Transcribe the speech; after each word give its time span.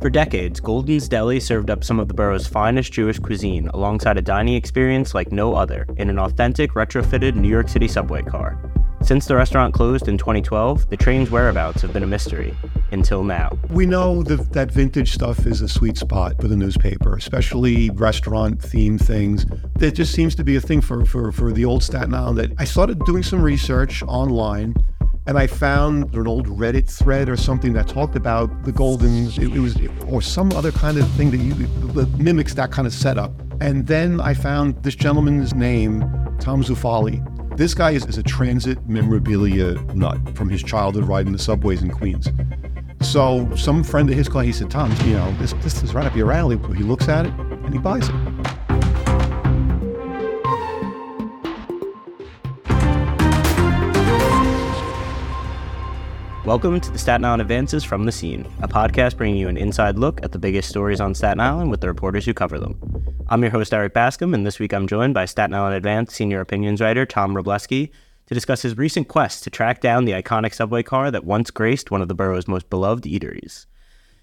For 0.00 0.08
decades, 0.08 0.60
Golden's 0.60 1.10
Deli 1.10 1.40
served 1.40 1.68
up 1.68 1.84
some 1.84 2.00
of 2.00 2.08
the 2.08 2.14
borough's 2.14 2.46
finest 2.46 2.90
Jewish 2.90 3.18
cuisine 3.18 3.68
alongside 3.68 4.16
a 4.16 4.22
dining 4.22 4.54
experience 4.54 5.14
like 5.14 5.30
no 5.30 5.54
other 5.54 5.86
in 5.98 6.08
an 6.08 6.18
authentic, 6.18 6.72
retrofitted 6.72 7.34
New 7.34 7.50
York 7.50 7.68
City 7.68 7.86
subway 7.86 8.22
car. 8.22 8.58
Since 9.02 9.26
the 9.26 9.36
restaurant 9.36 9.74
closed 9.74 10.08
in 10.08 10.16
2012, 10.16 10.88
the 10.88 10.96
train's 10.96 11.30
whereabouts 11.30 11.82
have 11.82 11.92
been 11.92 12.02
a 12.02 12.06
mystery 12.06 12.56
until 12.92 13.24
now. 13.24 13.50
We 13.68 13.84
know 13.84 14.22
that, 14.22 14.54
that 14.54 14.70
vintage 14.70 15.12
stuff 15.12 15.46
is 15.46 15.60
a 15.60 15.68
sweet 15.68 15.98
spot 15.98 16.40
for 16.40 16.48
the 16.48 16.56
newspaper, 16.56 17.14
especially 17.14 17.90
restaurant 17.90 18.58
themed 18.60 19.02
things. 19.02 19.44
It 19.80 19.92
just 19.92 20.14
seems 20.14 20.34
to 20.36 20.44
be 20.44 20.56
a 20.56 20.62
thing 20.62 20.80
for, 20.80 21.04
for, 21.04 21.30
for 21.30 21.52
the 21.52 21.66
old 21.66 21.82
Staten 21.82 22.14
Island. 22.14 22.38
That 22.38 22.52
I 22.58 22.64
started 22.64 23.04
doing 23.04 23.22
some 23.22 23.42
research 23.42 24.02
online 24.04 24.74
and 25.26 25.38
I 25.38 25.46
found 25.46 26.14
an 26.14 26.26
old 26.26 26.46
Reddit 26.46 26.88
thread 26.90 27.28
or 27.28 27.36
something 27.36 27.72
that 27.74 27.88
talked 27.88 28.16
about 28.16 28.64
the 28.64 28.72
Goldens. 28.72 29.38
It, 29.38 29.54
it 29.54 29.60
was, 29.60 29.76
or 30.08 30.22
some 30.22 30.52
other 30.52 30.72
kind 30.72 30.98
of 30.98 31.08
thing 31.12 31.30
that, 31.30 31.38
you, 31.38 31.54
that 31.92 32.08
mimics 32.18 32.54
that 32.54 32.70
kind 32.70 32.86
of 32.86 32.92
setup. 32.92 33.32
And 33.60 33.86
then 33.86 34.20
I 34.20 34.34
found 34.34 34.82
this 34.82 34.94
gentleman's 34.94 35.54
name, 35.54 36.00
Tom 36.40 36.62
Zufali. 36.62 37.24
This 37.56 37.74
guy 37.74 37.90
is, 37.90 38.06
is 38.06 38.16
a 38.16 38.22
transit 38.22 38.86
memorabilia 38.88 39.74
nut 39.94 40.36
from 40.36 40.48
his 40.48 40.62
childhood 40.62 41.04
riding 41.04 41.32
the 41.32 41.38
subways 41.38 41.82
in 41.82 41.90
Queens. 41.90 42.28
So 43.02 43.54
some 43.56 43.82
friend 43.84 44.08
of 44.08 44.16
his 44.16 44.28
called, 44.28 44.46
he 44.46 44.52
said, 44.52 44.70
Tom, 44.70 44.90
you 45.06 45.14
know, 45.14 45.30
this, 45.38 45.52
this 45.62 45.82
is 45.82 45.94
right 45.94 46.06
up 46.06 46.16
your 46.16 46.32
alley. 46.32 46.58
He 46.76 46.82
looks 46.82 47.08
at 47.08 47.26
it 47.26 47.32
and 47.32 47.72
he 47.72 47.78
buys 47.78 48.08
it. 48.08 48.14
Welcome 56.50 56.80
to 56.80 56.90
the 56.90 56.98
Staten 56.98 57.24
Island 57.24 57.42
Advances 57.42 57.84
from 57.84 58.06
the 58.06 58.10
Scene, 58.10 58.44
a 58.60 58.66
podcast 58.66 59.16
bringing 59.16 59.38
you 59.38 59.46
an 59.46 59.56
inside 59.56 60.00
look 60.00 60.20
at 60.24 60.32
the 60.32 60.38
biggest 60.40 60.68
stories 60.68 61.00
on 61.00 61.14
Staten 61.14 61.38
Island 61.38 61.70
with 61.70 61.80
the 61.80 61.86
reporters 61.86 62.24
who 62.24 62.34
cover 62.34 62.58
them. 62.58 62.76
I'm 63.28 63.42
your 63.42 63.52
host, 63.52 63.72
Erik 63.72 63.94
Bascome, 63.94 64.34
and 64.34 64.44
this 64.44 64.58
week 64.58 64.74
I'm 64.74 64.88
joined 64.88 65.14
by 65.14 65.26
Staten 65.26 65.54
Island 65.54 65.76
Advance 65.76 66.12
senior 66.12 66.40
opinions 66.40 66.80
writer 66.80 67.06
Tom 67.06 67.34
Wrobleski 67.34 67.90
to 68.26 68.34
discuss 68.34 68.62
his 68.62 68.76
recent 68.76 69.06
quest 69.06 69.44
to 69.44 69.50
track 69.50 69.80
down 69.80 70.06
the 70.06 70.20
iconic 70.20 70.52
subway 70.52 70.82
car 70.82 71.12
that 71.12 71.22
once 71.22 71.52
graced 71.52 71.92
one 71.92 72.02
of 72.02 72.08
the 72.08 72.16
borough's 72.16 72.48
most 72.48 72.68
beloved 72.68 73.04
eateries. 73.04 73.66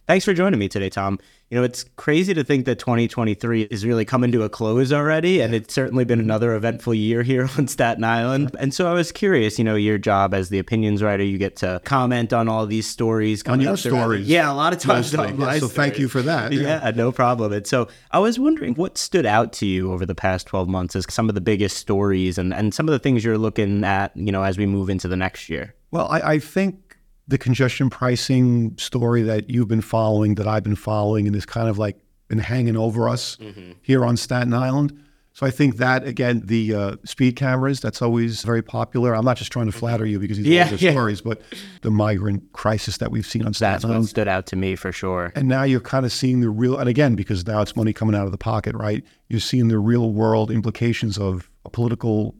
Thanks 0.07 0.23
for 0.23 0.33
joining 0.33 0.57
me 0.57 0.69
today, 0.69 0.89
Tom. 0.89 1.19
You 1.49 1.57
know, 1.57 1.63
it's 1.65 1.83
crazy 1.97 2.33
to 2.33 2.41
think 2.41 2.65
that 2.65 2.79
2023 2.79 3.63
is 3.63 3.85
really 3.85 4.05
coming 4.05 4.31
to 4.31 4.43
a 4.43 4.49
close 4.49 4.93
already, 4.93 5.41
and 5.41 5.53
it's 5.53 5.73
certainly 5.73 6.05
been 6.05 6.21
another 6.21 6.55
eventful 6.55 6.93
year 6.93 7.23
here 7.23 7.49
on 7.57 7.67
Staten 7.67 8.05
Island. 8.05 8.55
And 8.57 8.73
so 8.73 8.89
I 8.89 8.93
was 8.93 9.11
curious, 9.11 9.59
you 9.59 9.65
know, 9.65 9.75
your 9.75 9.97
job 9.97 10.33
as 10.33 10.47
the 10.47 10.59
opinions 10.59 11.03
writer, 11.03 11.23
you 11.23 11.37
get 11.37 11.57
to 11.57 11.81
comment 11.83 12.31
on 12.31 12.47
all 12.47 12.65
these 12.65 12.87
stories. 12.87 13.45
On 13.47 13.59
your 13.59 13.75
stories. 13.75 14.29
Yeah, 14.29 14.49
a 14.49 14.55
lot 14.55 14.71
of 14.71 14.79
times. 14.79 15.13
On 15.13 15.37
Yeah, 15.37 15.59
so 15.59 15.67
thank 15.67 15.99
you 15.99 16.07
for 16.07 16.21
that. 16.21 16.53
Yeah. 16.53 16.89
no 16.95 17.11
problem. 17.11 17.51
And 17.51 17.67
so 17.67 17.89
I 18.11 18.19
was 18.19 18.39
wondering 18.39 18.75
what 18.75 18.97
stood 18.97 19.25
out 19.25 19.51
to 19.53 19.65
you 19.65 19.91
over 19.91 20.05
the 20.05 20.15
past 20.15 20.47
12 20.47 20.69
months 20.69 20.95
as 20.95 21.05
some 21.09 21.27
of 21.27 21.35
the 21.35 21.41
biggest 21.41 21.75
stories 21.75 22.37
and, 22.37 22.53
and 22.53 22.73
some 22.73 22.87
of 22.87 22.93
the 22.93 22.99
things 22.99 23.25
you're 23.25 23.37
looking 23.37 23.83
at, 23.83 24.15
you 24.15 24.31
know, 24.31 24.43
as 24.43 24.57
we 24.57 24.65
move 24.67 24.89
into 24.89 25.09
the 25.09 25.17
next 25.17 25.49
year. 25.49 25.75
Well, 25.91 26.07
I, 26.09 26.21
I 26.21 26.39
think 26.39 26.86
the 27.27 27.37
congestion 27.37 27.89
pricing 27.89 28.75
story 28.77 29.21
that 29.23 29.49
you've 29.49 29.67
been 29.67 29.81
following, 29.81 30.35
that 30.35 30.47
I've 30.47 30.63
been 30.63 30.75
following, 30.75 31.27
and 31.27 31.35
is 31.35 31.45
kind 31.45 31.67
of 31.69 31.77
like 31.77 31.97
been 32.27 32.39
hanging 32.39 32.75
over 32.77 33.07
us 33.09 33.37
here 33.81 34.03
on 34.05 34.17
Staten 34.17 34.53
Island. 34.53 34.97
So 35.33 35.45
I 35.45 35.51
think 35.51 35.77
that 35.77 36.03
again, 36.07 36.41
the 36.45 36.73
uh, 36.73 36.95
speed 37.05 37.35
cameras, 37.35 37.79
that's 37.79 38.01
always 38.01 38.41
very 38.43 38.63
popular. 38.63 39.13
I'm 39.15 39.23
not 39.23 39.37
just 39.37 39.51
trying 39.51 39.67
to 39.67 39.71
flatter 39.71 40.03
you 40.05 40.19
because 40.19 40.37
these 40.37 40.47
Yeah, 40.47 40.71
are 40.73 40.75
yeah. 40.75 40.91
stories, 40.91 41.21
but 41.21 41.41
the 41.83 41.91
migrant 41.91 42.51
crisis 42.53 42.97
that 42.97 43.11
we've 43.11 43.25
seen 43.25 43.43
on 43.43 43.47
That's 43.49 43.57
Staten 43.57 43.89
what 43.89 43.93
Island. 43.95 44.09
stood 44.09 44.27
out 44.27 44.47
to 44.47 44.55
me 44.55 44.75
for 44.75 44.91
sure. 44.91 45.31
And 45.35 45.47
now 45.47 45.61
you're 45.61 45.79
kind 45.79 46.05
of 46.07 46.11
seeing 46.11 46.39
the 46.41 46.49
real, 46.49 46.77
and 46.79 46.89
again, 46.89 47.13
because 47.15 47.45
now 47.45 47.61
it's 47.61 47.75
money 47.75 47.93
coming 47.93 48.15
out 48.15 48.25
of 48.25 48.31
the 48.31 48.37
pocket, 48.39 48.73
right? 48.75 49.03
You're 49.29 49.39
seeing 49.39 49.67
the 49.67 49.77
real 49.77 50.11
world 50.11 50.49
implications 50.49 51.19
of 51.19 51.51
a 51.65 51.69
political 51.69 52.33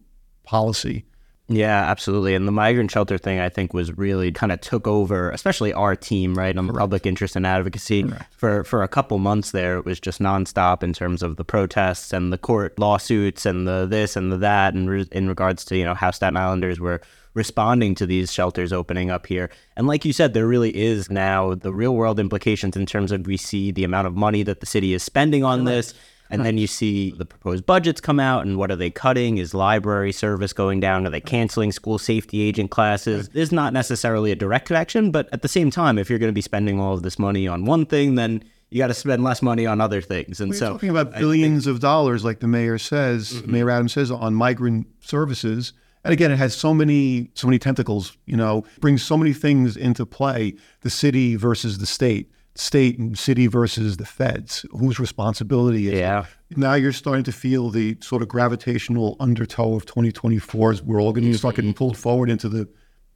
policy. 0.44 1.06
Yeah, 1.50 1.90
absolutely. 1.90 2.36
And 2.36 2.46
the 2.46 2.52
migrant 2.52 2.92
shelter 2.92 3.18
thing, 3.18 3.40
I 3.40 3.48
think, 3.48 3.74
was 3.74 3.98
really 3.98 4.32
kind 4.34 4.52
of 4.52 4.60
took 4.60 4.86
over, 4.86 5.32
especially 5.32 5.72
our 5.72 5.96
team, 5.96 6.36
right, 6.36 6.58
on 6.58 6.68
the 6.68 6.74
public 6.74 7.06
interest 7.06 7.38
and 7.38 7.48
advocacy. 7.48 8.04
For 8.36 8.66
for 8.66 8.84
a 8.84 8.88
couple 8.88 9.18
months 9.18 9.52
there, 9.52 9.78
it 9.78 9.86
was 9.86 10.00
just 10.00 10.20
nonstop 10.20 10.84
in 10.84 10.92
terms 10.92 11.24
of 11.24 11.38
the 11.38 11.46
protests 11.46 12.12
and 12.12 12.34
the 12.34 12.38
court 12.38 12.78
lawsuits 12.78 13.46
and 13.46 13.66
the 13.66 13.86
this 13.86 14.18
and 14.18 14.32
the 14.32 14.38
that, 14.38 14.74
and 14.74 14.90
re- 14.90 15.08
in 15.12 15.30
regards 15.30 15.64
to 15.66 15.78
you 15.78 15.86
know 15.86 15.94
how 15.94 16.12
Staten 16.12 16.36
Islanders 16.36 16.82
were 16.82 17.02
responding 17.34 17.96
to 17.96 18.06
these 18.06 18.34
shelters 18.34 18.74
opening 18.74 19.10
up 19.10 19.28
here. 19.28 19.50
And 19.78 19.88
like 19.88 20.04
you 20.04 20.12
said, 20.12 20.34
there 20.34 20.48
really 20.48 20.76
is 20.76 21.10
now 21.10 21.54
the 21.54 21.72
real 21.72 21.96
world 21.96 22.20
implications 22.20 22.76
in 22.76 22.86
terms 22.86 23.12
of 23.12 23.26
we 23.26 23.38
see 23.38 23.72
the 23.72 23.84
amount 23.84 24.08
of 24.08 24.16
money 24.16 24.44
that 24.44 24.60
the 24.60 24.66
city 24.66 24.94
is 24.94 25.04
spending 25.04 25.44
on 25.46 25.64
this. 25.64 25.94
And 26.30 26.46
then 26.46 26.58
you 26.58 26.68
see 26.68 27.12
the 27.12 27.26
proposed 27.26 27.66
budgets 27.66 28.02
come 28.02 28.20
out, 28.20 28.46
and 28.46 28.58
what 28.58 28.70
are 28.70 28.76
they 28.76 28.90
cutting? 28.90 29.38
Is 29.38 29.54
library 29.54 30.12
service 30.12 30.54
going 30.54 30.80
down? 30.80 31.08
Are 31.08 31.10
they 31.10 31.22
canceling 31.22 31.72
school 31.72 31.98
safety 31.98 32.42
agent 32.42 32.70
classes? 32.70 33.30
There's 33.30 33.52
not 33.52 33.72
necessarily 33.74 34.32
a 34.32 34.36
direct 34.36 34.68
connection, 34.68 35.12
but 35.12 35.30
at 35.32 35.42
the 35.42 35.48
same 35.48 35.72
time, 35.72 35.98
if 35.98 36.10
you're 36.10 36.20
going 36.20 36.32
to 36.32 36.34
be 36.34 36.42
spending 36.42 36.80
all 36.80 36.94
of 36.94 37.04
this 37.04 37.18
money 37.18 37.48
on 37.48 37.66
one 37.66 37.86
thing, 37.86 38.16
then 38.16 38.44
you 38.70 38.80
got 38.80 38.88
to 38.88 38.94
spend 38.94 39.24
less 39.24 39.42
money 39.42 39.66
on 39.66 39.80
other 39.80 40.02
things. 40.02 40.42
And 40.42 40.52
We're 40.52 40.58
so, 40.58 40.74
talking 40.74 40.90
about 40.90 41.14
billions 41.14 41.68
of 41.68 41.80
dollars, 41.80 42.26
like 42.26 42.42
the 42.42 42.48
mayor 42.48 42.78
says, 42.78 43.32
Mm-hmm. 43.32 43.52
Mayor 43.52 43.70
Adams 43.70 43.94
says, 43.94 44.12
on 44.12 44.34
migrant 44.34 44.88
services. 45.00 45.72
And 46.04 46.14
again, 46.14 46.32
it 46.32 46.38
has 46.38 46.56
so 46.56 46.74
many, 46.74 47.32
so 47.34 47.48
many 47.48 47.60
tentacles. 47.60 48.18
You 48.26 48.38
know, 48.38 48.66
brings 48.80 49.04
so 49.04 49.18
many 49.18 49.34
things 49.34 49.76
into 49.76 50.06
play: 50.06 50.56
the 50.82 50.90
city 50.90 51.36
versus 51.36 51.80
the 51.80 51.86
state, 51.86 52.32
state 52.58 52.98
and 52.98 53.18
city 53.18 53.48
versus 53.48 53.98
the 53.98 54.06
feds. 54.06 54.66
Whose 54.72 55.00
responsibility 55.00 55.88
is 55.88 55.94
it? 55.94 56.00
Yeah. 56.00 56.26
Now 56.56 56.74
you're 56.74 56.92
starting 56.92 57.24
to 57.26 57.32
feel 57.32 57.70
the 57.70 57.98
sort 58.02 58.22
of 58.22 58.28
gravitational 58.28 59.16
undertow 59.20 59.76
of 59.76 59.86
2024 59.86 60.72
as 60.72 60.84
we're 60.84 61.02
all 61.02 61.14
going 61.14 61.32
to 61.32 61.38
start 61.38 61.56
getting 61.56 61.74
pulled 61.74 61.98
forward 61.98 62.30
into 62.30 62.50
the, 62.50 62.68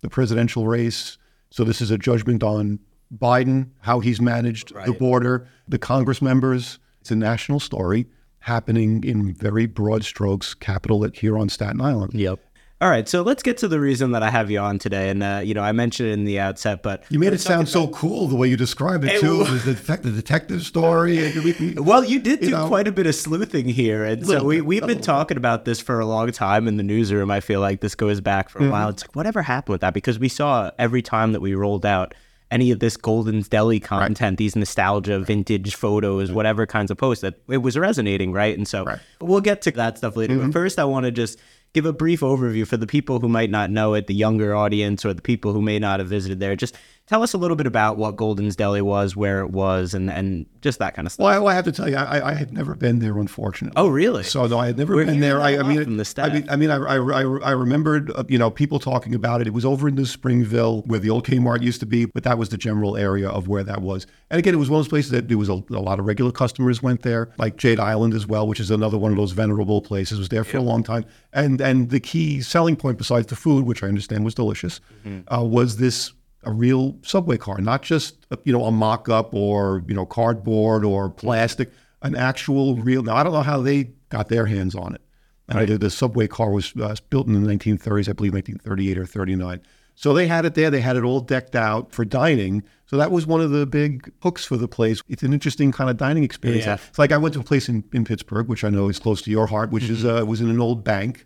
the 0.01 0.09
presidential 0.09 0.67
race. 0.67 1.17
So 1.49 1.63
this 1.63 1.81
is 1.81 1.91
a 1.91 1.97
judgment 1.97 2.43
on 2.43 2.79
Biden, 3.15 3.69
how 3.81 3.99
he's 3.99 4.21
managed 4.21 4.73
the 4.85 4.93
border, 4.93 5.47
the 5.67 5.79
Congress 5.79 6.21
members. 6.21 6.79
It's 7.01 7.11
a 7.11 7.15
national 7.15 7.59
story 7.59 8.07
happening 8.39 9.03
in 9.03 9.33
very 9.33 9.65
broad 9.65 10.03
strokes, 10.03 10.53
capital 10.53 11.03
at 11.03 11.15
here 11.15 11.37
on 11.37 11.49
Staten 11.49 11.81
Island. 11.81 12.13
yep. 12.13 12.39
All 12.81 12.89
right, 12.89 13.07
so 13.07 13.21
let's 13.21 13.43
get 13.43 13.57
to 13.59 13.67
the 13.67 13.79
reason 13.79 14.09
that 14.13 14.23
I 14.23 14.31
have 14.31 14.49
you 14.49 14.57
on 14.57 14.79
today. 14.79 15.09
And, 15.09 15.21
uh, 15.21 15.41
you 15.43 15.53
know, 15.53 15.61
I 15.61 15.71
mentioned 15.71 16.09
it 16.09 16.13
in 16.13 16.25
the 16.25 16.39
outset, 16.39 16.81
but 16.81 17.03
You 17.09 17.19
made 17.19 17.31
it 17.31 17.39
sound 17.39 17.69
so 17.69 17.87
cool 17.89 18.27
the 18.27 18.35
way 18.35 18.47
you 18.47 18.57
described 18.57 19.03
it 19.05 19.11
It 19.17 19.21
too. 19.21 19.37
wa- 19.37 19.43
The, 19.43 19.75
detec- 19.75 20.01
the 20.01 20.09
detective 20.09 20.63
story. 20.63 21.23
and 21.23 21.43
we- 21.43 21.55
we- 21.59 21.73
Well, 21.79 22.03
you 22.03 22.19
did 22.19 22.39
do 22.39 22.49
know? 22.49 22.67
quite 22.67 22.87
a 22.87 22.91
bit 22.91 23.05
of 23.05 23.13
sleuthing 23.13 23.69
here, 23.69 24.03
and 24.03 24.25
so 24.25 24.43
we 24.43 24.61
we've 24.61 24.87
been 24.87 24.99
talking 25.01 25.37
about 25.37 25.63
this 25.65 25.79
for 25.79 25.99
a 25.99 26.07
long 26.07 26.31
time 26.31 26.67
in 26.67 26.77
the 26.77 26.83
newsroom. 26.83 27.29
I 27.29 27.39
feel 27.39 27.59
like 27.59 27.81
this 27.81 27.93
goes 27.93 28.19
back 28.19 28.49
for 28.49 28.57
a 28.57 28.61
Mm-hmm. 28.63 28.71
while. 28.71 28.89
It's 28.89 29.03
like 29.03 29.15
whatever 29.15 29.43
happened 29.43 29.73
with 29.73 29.81
that 29.81 29.93
because 29.93 30.17
we 30.17 30.27
saw 30.27 30.71
every 30.79 31.03
time 31.03 31.33
that 31.33 31.39
we 31.39 31.53
rolled 31.53 31.85
out 31.85 32.15
any 32.49 32.71
of 32.71 32.79
this 32.79 32.97
Golden's 32.97 33.47
Deli 33.47 33.79
content, 33.79 34.37
these 34.39 34.55
nostalgia, 34.55 35.19
vintage 35.19 35.75
photos, 35.75 36.31
whatever 36.31 36.65
kinds 36.65 36.89
of 36.89 36.97
posts 36.97 37.21
that 37.21 37.35
it 37.47 37.59
was 37.59 37.77
resonating, 37.77 38.33
right? 38.33 38.57
And 38.57 38.67
so 38.67 38.83
Right. 38.85 38.99
we'll 39.21 39.39
get 39.39 39.61
to 39.61 39.71
that 39.71 39.99
stuff 39.99 40.17
later. 40.17 40.37
But 40.39 40.51
first, 40.51 40.79
I 40.79 40.83
want 40.85 41.05
to 41.05 41.11
just 41.11 41.39
give 41.73 41.85
a 41.85 41.93
brief 41.93 42.21
overview 42.21 42.67
for 42.67 42.77
the 42.77 42.87
people 42.87 43.19
who 43.19 43.29
might 43.29 43.49
not 43.49 43.69
know 43.69 43.93
it, 43.93 44.07
the 44.07 44.13
younger 44.13 44.55
audience, 44.55 45.05
or 45.05 45.13
the 45.13 45.21
people 45.21 45.53
who 45.53 45.61
may 45.61 45.79
not 45.79 45.99
have 45.99 46.09
visited 46.09 46.39
there. 46.39 46.55
Just 46.55 46.75
tell 47.11 47.23
us 47.23 47.33
a 47.33 47.37
little 47.37 47.57
bit 47.57 47.67
about 47.67 47.97
what 47.97 48.15
Golden's 48.15 48.55
Deli 48.55 48.81
was, 48.81 49.17
where 49.17 49.41
it 49.41 49.49
was, 49.49 49.93
and 49.93 50.09
and 50.09 50.45
just 50.61 50.79
that 50.79 50.93
kind 50.95 51.05
of 51.05 51.11
stuff. 51.11 51.25
Well, 51.25 51.33
I, 51.33 51.39
well, 51.39 51.47
I 51.49 51.53
have 51.53 51.65
to 51.65 51.71
tell 51.73 51.89
you, 51.89 51.97
I, 51.97 52.29
I 52.29 52.33
had 52.33 52.53
never 52.53 52.73
been 52.73 52.99
there, 52.99 53.17
unfortunately. 53.17 53.73
Oh, 53.75 53.89
really? 53.89 54.23
So 54.23 54.47
no, 54.47 54.57
I 54.57 54.67
had 54.67 54.77
never 54.77 54.95
We're 54.95 55.05
been 55.05 55.19
there. 55.19 55.41
I, 55.41 55.57
I 55.57 55.63
mean, 55.63 55.83
from 55.83 55.97
the 55.97 56.13
I 56.17 56.29
mean, 56.29 56.49
I 56.49 56.55
mean, 56.55 56.71
I, 56.71 56.77
I, 56.77 56.95
I, 56.95 57.51
remembered, 57.51 58.11
uh, 58.11 58.23
you 58.29 58.37
know, 58.37 58.49
people 58.49 58.79
talking 58.79 59.13
about 59.13 59.41
it. 59.41 59.47
It 59.47 59.53
was 59.53 59.65
over 59.65 59.89
in 59.89 59.95
New 59.95 60.05
Springville 60.05 60.83
where 60.83 60.99
the 60.99 61.09
old 61.09 61.25
Kmart 61.25 61.61
used 61.61 61.81
to 61.81 61.85
be, 61.85 62.05
but 62.05 62.23
that 62.23 62.37
was 62.37 62.47
the 62.47 62.57
general 62.57 62.95
area 62.95 63.27
of 63.27 63.49
where 63.49 63.63
that 63.63 63.81
was. 63.81 64.07
And 64.29 64.39
again, 64.39 64.53
it 64.53 64.57
was 64.57 64.69
one 64.69 64.79
of 64.79 64.85
those 64.85 64.89
places 64.89 65.11
that 65.11 65.27
there 65.27 65.37
was 65.37 65.49
a, 65.49 65.61
a 65.71 65.81
lot 65.81 65.99
of 65.99 66.05
regular 66.05 66.31
customers 66.31 66.81
went 66.81 67.01
there, 67.01 67.29
like 67.37 67.57
Jade 67.57 67.79
Island 67.79 68.13
as 68.13 68.25
well, 68.25 68.47
which 68.47 68.61
is 68.61 68.71
another 68.71 68.97
one 68.97 69.11
of 69.11 69.17
those 69.17 69.33
venerable 69.33 69.81
places. 69.81 70.17
Was 70.17 70.29
there 70.29 70.45
for 70.45 70.57
a 70.57 70.61
long 70.61 70.81
time, 70.81 71.03
and 71.33 71.59
and 71.59 71.89
the 71.89 71.99
key 71.99 72.41
selling 72.41 72.77
point 72.77 72.97
besides 72.97 73.27
the 73.27 73.35
food, 73.35 73.65
which 73.65 73.83
I 73.83 73.87
understand 73.87 74.23
was 74.23 74.33
delicious, 74.33 74.79
Mm-hmm. 75.05 75.33
uh, 75.33 75.43
was 75.43 75.77
this 75.77 76.13
a 76.43 76.51
real 76.51 76.97
subway 77.03 77.37
car, 77.37 77.59
not 77.59 77.81
just 77.83 78.25
you 78.43 78.53
know 78.53 78.65
a 78.65 78.71
mock-up 78.71 79.33
or 79.33 79.83
you 79.87 79.93
know 79.93 80.05
cardboard 80.05 80.83
or 80.83 81.09
plastic, 81.09 81.71
an 82.01 82.15
actual 82.15 82.75
real. 82.75 83.03
Now 83.03 83.15
I 83.15 83.23
don't 83.23 83.33
know 83.33 83.41
how 83.41 83.61
they 83.61 83.91
got 84.09 84.29
their 84.29 84.45
hands 84.45 84.75
on 84.75 84.95
it. 84.95 85.01
And 85.47 85.59
I 85.59 85.65
did 85.65 85.81
the 85.81 85.89
subway 85.89 86.27
car 86.27 86.49
was 86.49 86.73
uh, 86.81 86.95
built 87.09 87.27
in 87.27 87.33
the 87.33 87.53
1930s, 87.53 88.07
I 88.07 88.13
believe 88.13 88.33
1938 88.33 88.97
or 88.97 89.05
39. 89.05 89.61
So 89.95 90.13
they 90.13 90.25
had 90.25 90.45
it 90.45 90.55
there. 90.55 90.71
They 90.71 90.79
had 90.79 90.95
it 90.95 91.03
all 91.03 91.19
decked 91.19 91.55
out 91.55 91.91
for 91.91 92.05
dining. 92.05 92.63
So 92.85 92.97
that 92.97 93.11
was 93.11 93.27
one 93.27 93.41
of 93.41 93.51
the 93.51 93.65
big 93.65 94.11
hooks 94.21 94.45
for 94.45 94.55
the 94.55 94.67
place. 94.67 95.01
It's 95.09 95.23
an 95.23 95.33
interesting 95.33 95.71
kind 95.71 95.89
of 95.89 95.97
dining 95.97 96.23
experience. 96.23 96.65
Yeah. 96.65 96.77
It's 96.87 96.97
like 96.97 97.11
I 97.11 97.17
went 97.17 97.33
to 97.33 97.41
a 97.41 97.43
place 97.43 97.67
in, 97.67 97.83
in 97.91 98.05
Pittsburgh, 98.05 98.47
which 98.47 98.63
I 98.63 98.69
know 98.69 98.87
is 98.89 98.97
close 98.97 99.21
to 99.23 99.31
your 99.31 99.47
heart, 99.47 99.71
which 99.71 99.89
is 99.89 100.05
uh, 100.05 100.23
was 100.25 100.41
in 100.41 100.49
an 100.49 100.59
old 100.61 100.83
bank. 100.83 101.25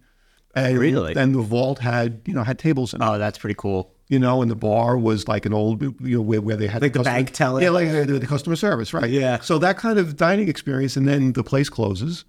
And, 0.56 0.77
Really? 0.77 1.15
And 1.15 1.35
the 1.35 1.41
vault 1.41 1.79
had 1.79 2.21
you 2.25 2.33
know 2.33 2.44
had 2.44 2.57
tables 2.57 2.94
in 2.94 3.01
it. 3.01 3.06
Oh, 3.06 3.17
that's 3.17 3.38
pretty 3.38 3.56
cool. 3.56 3.94
You 4.07 4.19
know, 4.19 4.42
and 4.42 4.50
the 4.52 4.56
bar 4.56 4.98
was 4.98 5.28
like 5.28 5.46
an 5.46 5.54
old, 5.54 5.81
you 6.02 6.18
know, 6.18 6.22
where, 6.22 6.42
where 6.42 6.56
they 6.56 6.68
had 6.68 6.81
Like 6.81 6.94
the 6.94 7.00
customer- 7.00 7.16
bank 7.18 7.31
teller? 7.31 7.62
Yeah, 7.62 7.69
like 7.72 7.88
uh, 7.90 8.04
the, 8.06 8.19
the 8.19 8.28
customer 8.28 8.56
service, 8.56 8.94
right? 8.94 9.10
Yeah. 9.10 9.40
So 9.40 9.57
that 9.60 9.78
kind 9.78 9.98
of 10.00 10.16
dining 10.16 10.48
experience, 10.48 10.96
and 10.96 11.07
then 11.07 11.34
the 11.34 11.44
place 11.44 11.69
closes 11.69 12.25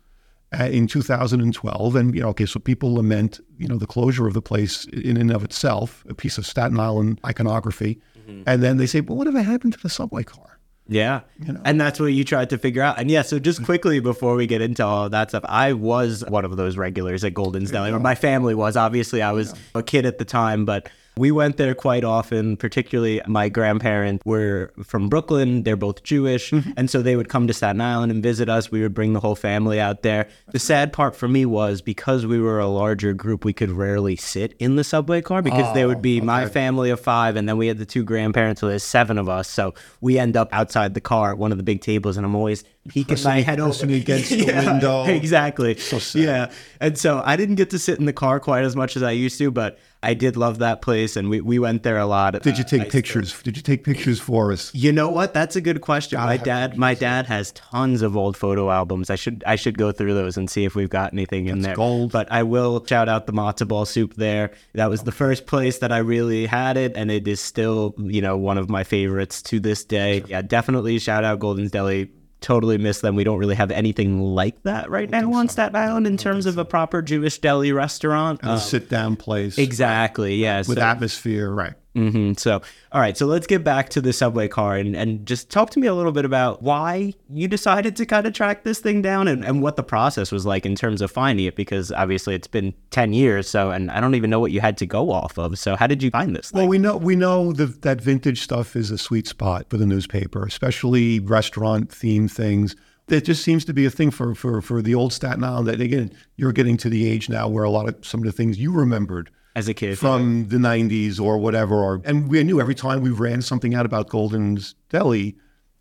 uh, 0.59 0.65
in 0.65 0.87
2012, 0.87 1.97
and 1.97 2.15
you 2.15 2.23
know, 2.23 2.29
okay, 2.29 2.47
so 2.47 2.59
people 2.61 2.95
lament, 2.95 3.41
you 3.59 3.69
know, 3.69 3.77
the 3.79 3.87
closure 3.87 4.27
of 4.27 4.35
the 4.35 4.43
place 4.43 4.85
in 4.87 5.17
and 5.17 5.31
of 5.31 5.45
itself, 5.45 6.05
a 6.09 6.15
piece 6.15 6.39
of 6.39 6.47
Staten 6.47 6.79
Island 6.81 7.21
iconography, 7.25 8.01
Mm-hmm. 8.27 8.43
and 8.49 8.61
then 8.61 8.77
they 8.77 8.87
say, 8.87 9.01
well, 9.03 9.17
what 9.17 9.27
whatever 9.29 9.41
happened 9.41 9.73
to 9.75 9.79
the 9.81 9.89
subway 9.89 10.25
car? 10.25 10.59
Yeah. 10.89 11.21
You 11.39 11.53
know. 11.53 11.61
And 11.65 11.81
that's 11.81 12.01
what 12.01 12.07
you 12.07 12.25
tried 12.25 12.51
to 12.51 12.59
figure 12.59 12.83
out. 12.83 12.99
And 12.99 13.09
yeah, 13.09 13.23
so 13.23 13.39
just 13.39 13.65
quickly 13.65 14.01
before 14.01 14.35
we 14.35 14.49
get 14.49 14.61
into 14.63 14.85
all 14.85 15.09
that 15.09 15.29
stuff, 15.29 15.45
I 15.49 15.75
was 15.75 16.25
one 16.27 16.45
of 16.45 16.57
those 16.57 16.77
regulars 16.77 17.23
at 17.23 17.35
Golden's 17.35 17.71
Deli. 17.71 17.93
Or 17.93 18.01
my 18.01 18.17
family 18.17 18.57
was. 18.57 18.77
Obviously, 18.77 19.23
I 19.23 19.31
was 19.31 19.55
a 19.77 19.83
kid 19.85 20.07
at 20.07 20.19
the 20.19 20.25
time, 20.25 20.65
but 20.65 20.89
we 21.19 21.31
went 21.31 21.57
there 21.57 21.75
quite 21.75 22.05
often, 22.05 22.57
particularly 22.59 23.23
my 23.27 23.49
grandparents 23.49 24.23
were 24.27 24.73
from 24.85 25.09
Brooklyn. 25.09 25.63
They're 25.63 25.77
both 25.77 26.03
Jewish. 26.03 26.51
Mm-hmm. 26.51 26.73
And 26.77 26.91
so 26.91 27.01
they 27.01 27.17
would 27.17 27.31
come 27.31 27.47
to 27.47 27.55
Staten 27.55 27.81
Island 27.81 28.13
and 28.13 28.23
visit 28.23 28.51
us. 28.51 28.71
We 28.71 28.83
would 28.83 28.93
bring 28.93 29.15
the 29.15 29.21
whole 29.21 29.35
family 29.35 29.81
out 29.81 30.03
there. 30.03 30.29
The 30.53 30.59
sad 30.59 30.93
part 30.93 31.17
for 31.17 31.27
me 31.27 31.47
was 31.47 31.81
because 31.81 32.27
we 32.27 32.39
were 32.39 32.59
a 32.59 32.67
larger 32.67 33.15
group, 33.15 33.45
we 33.45 33.55
could 33.55 33.71
rarely 33.71 34.17
sit 34.17 34.55
in 34.59 34.77
the 34.77 34.85
subway 34.85 35.23
car 35.23 35.41
because 35.41 35.73
there 35.75 35.89
would 35.89 35.99
oh, 35.99 36.01
be 36.01 36.21
my 36.21 36.47
family 36.47 36.91
of 36.91 37.01
five, 37.01 37.37
and 37.37 37.49
then 37.49 37.57
we 37.57 37.67
had 37.67 37.79
the 37.79 37.87
two 37.87 38.05
grandparents, 38.05 38.61
so 38.61 38.69
there's 38.69 38.83
seven 38.83 39.17
of 39.17 39.29
us. 39.29 39.49
So 39.49 39.75
we 40.01 40.19
end 40.19 40.37
up 40.37 40.49
outside 40.53 40.95
the 40.95 41.01
car 41.01 41.31
at 41.31 41.39
one 41.39 41.51
of 41.51 41.57
the 41.59 41.65
big 41.65 41.81
tables, 41.81 42.17
and 42.17 42.27
I'm 42.27 42.35
always 42.35 42.63
peeking 42.89 43.19
my 43.25 43.41
head 43.41 43.61
over 43.61 43.71
pressing 43.71 43.93
against 43.93 44.31
the 44.31 44.45
window. 44.67 45.05
Exactly. 45.05 45.77
sad. 45.77 46.21
Yeah. 46.23 46.51
And 46.81 46.97
so 46.99 47.23
I 47.25 47.37
didn't 47.37 47.57
get 47.57 47.71
to 47.71 47.79
sit 47.79 47.99
in 47.99 48.05
the 48.07 48.13
car 48.13 48.41
quite 48.41 48.65
as 48.65 48.77
much 48.77 48.97
as 48.97 49.03
I 49.03 49.11
used 49.13 49.39
to, 49.39 49.51
but 49.51 49.79
I 50.03 50.15
did 50.15 50.37
love 50.37 50.59
that 50.59 50.83
place, 50.83 51.17
and 51.17 51.29
we, 51.31 51.41
we 51.41 51.59
went 51.59 51.83
there 51.83 51.99
a 51.99 52.07
lot. 52.07 52.41
Did 52.43 52.59
you 52.59 52.65
Uh, 52.65 52.69
take 52.69 52.83
I- 52.83 52.89
pictures? 52.91 53.35
Did 53.43 53.57
you 53.57 53.63
take 53.63 53.83
pictures 53.83 54.21
for 54.21 54.53
us? 54.53 54.73
you 54.75 54.93
know 54.93 55.09
what? 55.09 55.35
That's 55.35 55.57
a 55.57 55.61
good 55.61 55.81
question. 55.81 56.21
My 56.21 56.37
dad, 56.37 56.77
my 56.79 56.95
dad 56.95 57.27
has 57.27 57.51
tons 57.53 58.03
of 58.03 58.17
old 58.17 58.37
photo 58.37 58.71
albums. 58.71 59.11
I 59.11 59.17
should, 59.17 59.43
I 59.47 59.57
should 59.57 59.79
go 59.79 59.91
through 59.91 60.15
those 60.15 60.37
and 60.37 60.49
see 60.49 60.65
if 60.65 60.77
we've 60.77 60.91
got 60.91 61.13
anything 61.13 61.47
in 61.47 61.63
there. 61.63 61.75
gold. 61.75 62.13
But 62.13 62.31
I 62.31 62.45
will 62.45 62.85
shout 62.87 63.09
out 63.09 63.27
the 63.27 63.33
matzo 63.33 63.67
ball 63.67 63.85
soup 63.87 64.15
there. 64.15 64.53
That 64.75 64.91
was 64.91 65.03
the 65.03 65.13
first 65.13 65.47
place 65.47 65.79
that 65.79 65.91
I 65.91 65.99
really 65.99 66.47
had 66.47 66.77
it, 66.77 66.93
and 66.95 67.11
it 67.11 67.27
is 67.27 67.41
still, 67.41 67.95
you 67.99 68.21
know, 68.21 68.37
one 68.37 68.59
of 68.59 68.69
my 68.69 68.85
favorites 68.85 69.43
to 69.45 69.59
this 69.59 69.83
day. 69.85 70.23
Yeah, 70.29 70.43
definitely 70.43 70.99
shout 71.01 71.25
out 71.25 71.41
Golden's 71.41 71.71
Deli. 71.73 72.11
Totally 72.41 72.77
miss 72.79 73.01
them. 73.01 73.17
We 73.17 73.25
don't 73.25 73.39
really 73.39 73.55
have 73.55 73.71
anything 73.71 74.21
like 74.21 74.63
that 74.65 74.91
right 74.91 75.09
now 75.09 75.33
on 75.33 75.49
Staten 75.49 75.75
Island 75.75 76.07
in 76.07 76.17
terms 76.17 76.47
of 76.47 76.59
a 76.59 76.65
proper 76.65 77.01
Jewish 77.03 77.39
deli 77.39 77.73
restaurant. 77.73 78.41
A 78.43 78.51
Uh, 78.51 78.59
sit 78.59 78.89
down 78.91 79.17
place 79.17 79.59
exactly. 79.59 80.37
Yeah. 80.37 80.59
with 80.59 80.79
so- 80.79 80.81
atmosphere, 80.85 81.51
right? 81.51 81.75
Hmm 81.97 82.33
So, 82.35 82.61
all 82.93 83.01
right. 83.01 83.17
So 83.17 83.25
let's 83.25 83.47
get 83.47 83.65
back 83.65 83.89
to 83.91 84.03
the 84.03 84.13
subway 84.13 84.49
car 84.49 84.77
and, 84.77 84.95
and 84.95 85.25
just 85.25 85.49
talk 85.51 85.71
to 85.71 85.81
me 85.81 85.87
a 85.87 85.95
little 85.95 86.13
bit 86.13 86.27
about 86.27 86.63
why 86.63 87.15
you 87.31 87.49
decided 87.49 87.97
to 87.97 88.05
kind 88.05 88.27
of 88.27 88.35
track 88.35 88.65
this 88.65 88.81
thing 88.81 89.01
down 89.01 89.29
and, 89.29 89.43
and 89.43 89.63
what 89.63 89.77
the 89.77 89.83
process 89.83 90.31
was 90.31 90.45
like 90.45 90.67
in 90.67 90.75
terms 90.75 91.01
of 91.01 91.11
finding 91.11 91.47
it, 91.47 91.57
because 91.57 91.91
obviously 91.93 92.35
it's 92.35 92.47
been 92.47 92.75
10 92.91 93.15
years. 93.15 93.49
So, 93.49 93.71
and 93.71 93.91
I 93.91 94.01
don't 94.03 94.15
even 94.15 94.29
know 94.29 94.41
what 94.41 94.53
you 94.53 94.61
had 94.61 94.77
to 94.79 94.87
go 94.87 95.11
off 95.11 95.39
of. 95.39 95.59
So, 95.59 95.75
how 95.75 95.87
did 95.87 96.03
you 96.03 96.11
find 96.11 96.37
this? 96.37 96.51
Thing? 96.51 96.59
Well, 96.61 96.69
we 96.69 96.79
know 96.79 96.99
we 96.99 97.17
know 97.17 97.53
the, 97.55 97.67
that 97.67 98.03
vintage 98.03 98.43
stuff 98.43 98.77
is 98.77 98.91
a 98.91 98.99
sweet 98.99 99.27
spot 99.27 99.71
for 99.71 99.79
the 99.79 99.87
newspaper, 99.87 100.45
especially 100.45 101.21
restaurant 101.21 101.89
themed 101.89 102.31
things. 102.31 102.77
That 103.09 103.25
just 103.25 103.43
seems 103.43 103.65
to 103.67 103.73
be 103.73 103.87
a 103.87 103.91
thing 103.91 104.11
for, 104.11 104.35
for, 104.35 104.61
for 104.61 104.83
the 104.83 104.95
old 104.95 105.13
Staten 105.13 105.45
Island. 105.45 105.69
That 105.69 105.81
again, 105.81 106.13
you're 106.37 106.53
getting 106.53 106.77
to 106.79 106.91
the 106.91 107.09
age 107.09 107.29
now 107.29 107.49
where 107.49 107.65
a 107.65 107.71
lot 107.71 107.89
of 107.89 108.05
some 108.05 108.21
of 108.21 108.27
the 108.27 108.33
things 108.33 108.59
you 108.59 108.73
remembered 108.73 109.31
As 109.57 109.69
a 109.69 109.75
kid. 109.75 109.99
from 109.99 110.49
the 110.49 110.59
90s 110.59 111.19
or 111.19 111.39
whatever. 111.39 111.77
Or, 111.77 112.03
and 112.05 112.29
we 112.29 112.45
knew 112.45 112.61
every 112.61 112.75
time 112.75 113.01
we 113.01 113.11
ran 113.11 113.41
something 113.41 113.75
out 113.75 113.87
about 113.87 114.11
Golden's 114.11 114.75
Deli, 114.91 115.35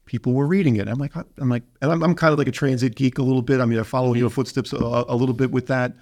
people 0.05 0.33
were 0.33 0.47
reading 0.47 0.77
it. 0.77 0.87
I'm 0.87 0.97
like, 0.97 1.13
I'm 1.15 1.49
like, 1.49 1.63
and 1.81 1.91
I'm, 1.91 2.01
I'm 2.01 2.15
kind 2.15 2.31
of 2.31 2.39
like 2.39 2.47
a 2.47 2.51
transit 2.51 2.95
geek 2.95 3.17
a 3.17 3.21
little 3.21 3.41
bit. 3.41 3.59
I 3.59 3.65
mean, 3.65 3.77
I 3.77 3.83
follow 3.83 4.13
in 4.13 4.19
your 4.19 4.29
footsteps 4.29 4.71
a, 4.71 4.77
a 4.77 5.15
little 5.15 5.35
bit 5.35 5.51
with 5.51 5.67
that. 5.67 5.93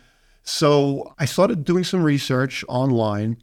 So 0.44 1.14
I 1.18 1.26
started 1.26 1.64
doing 1.64 1.84
some 1.84 2.04
research 2.04 2.64
online, 2.68 3.38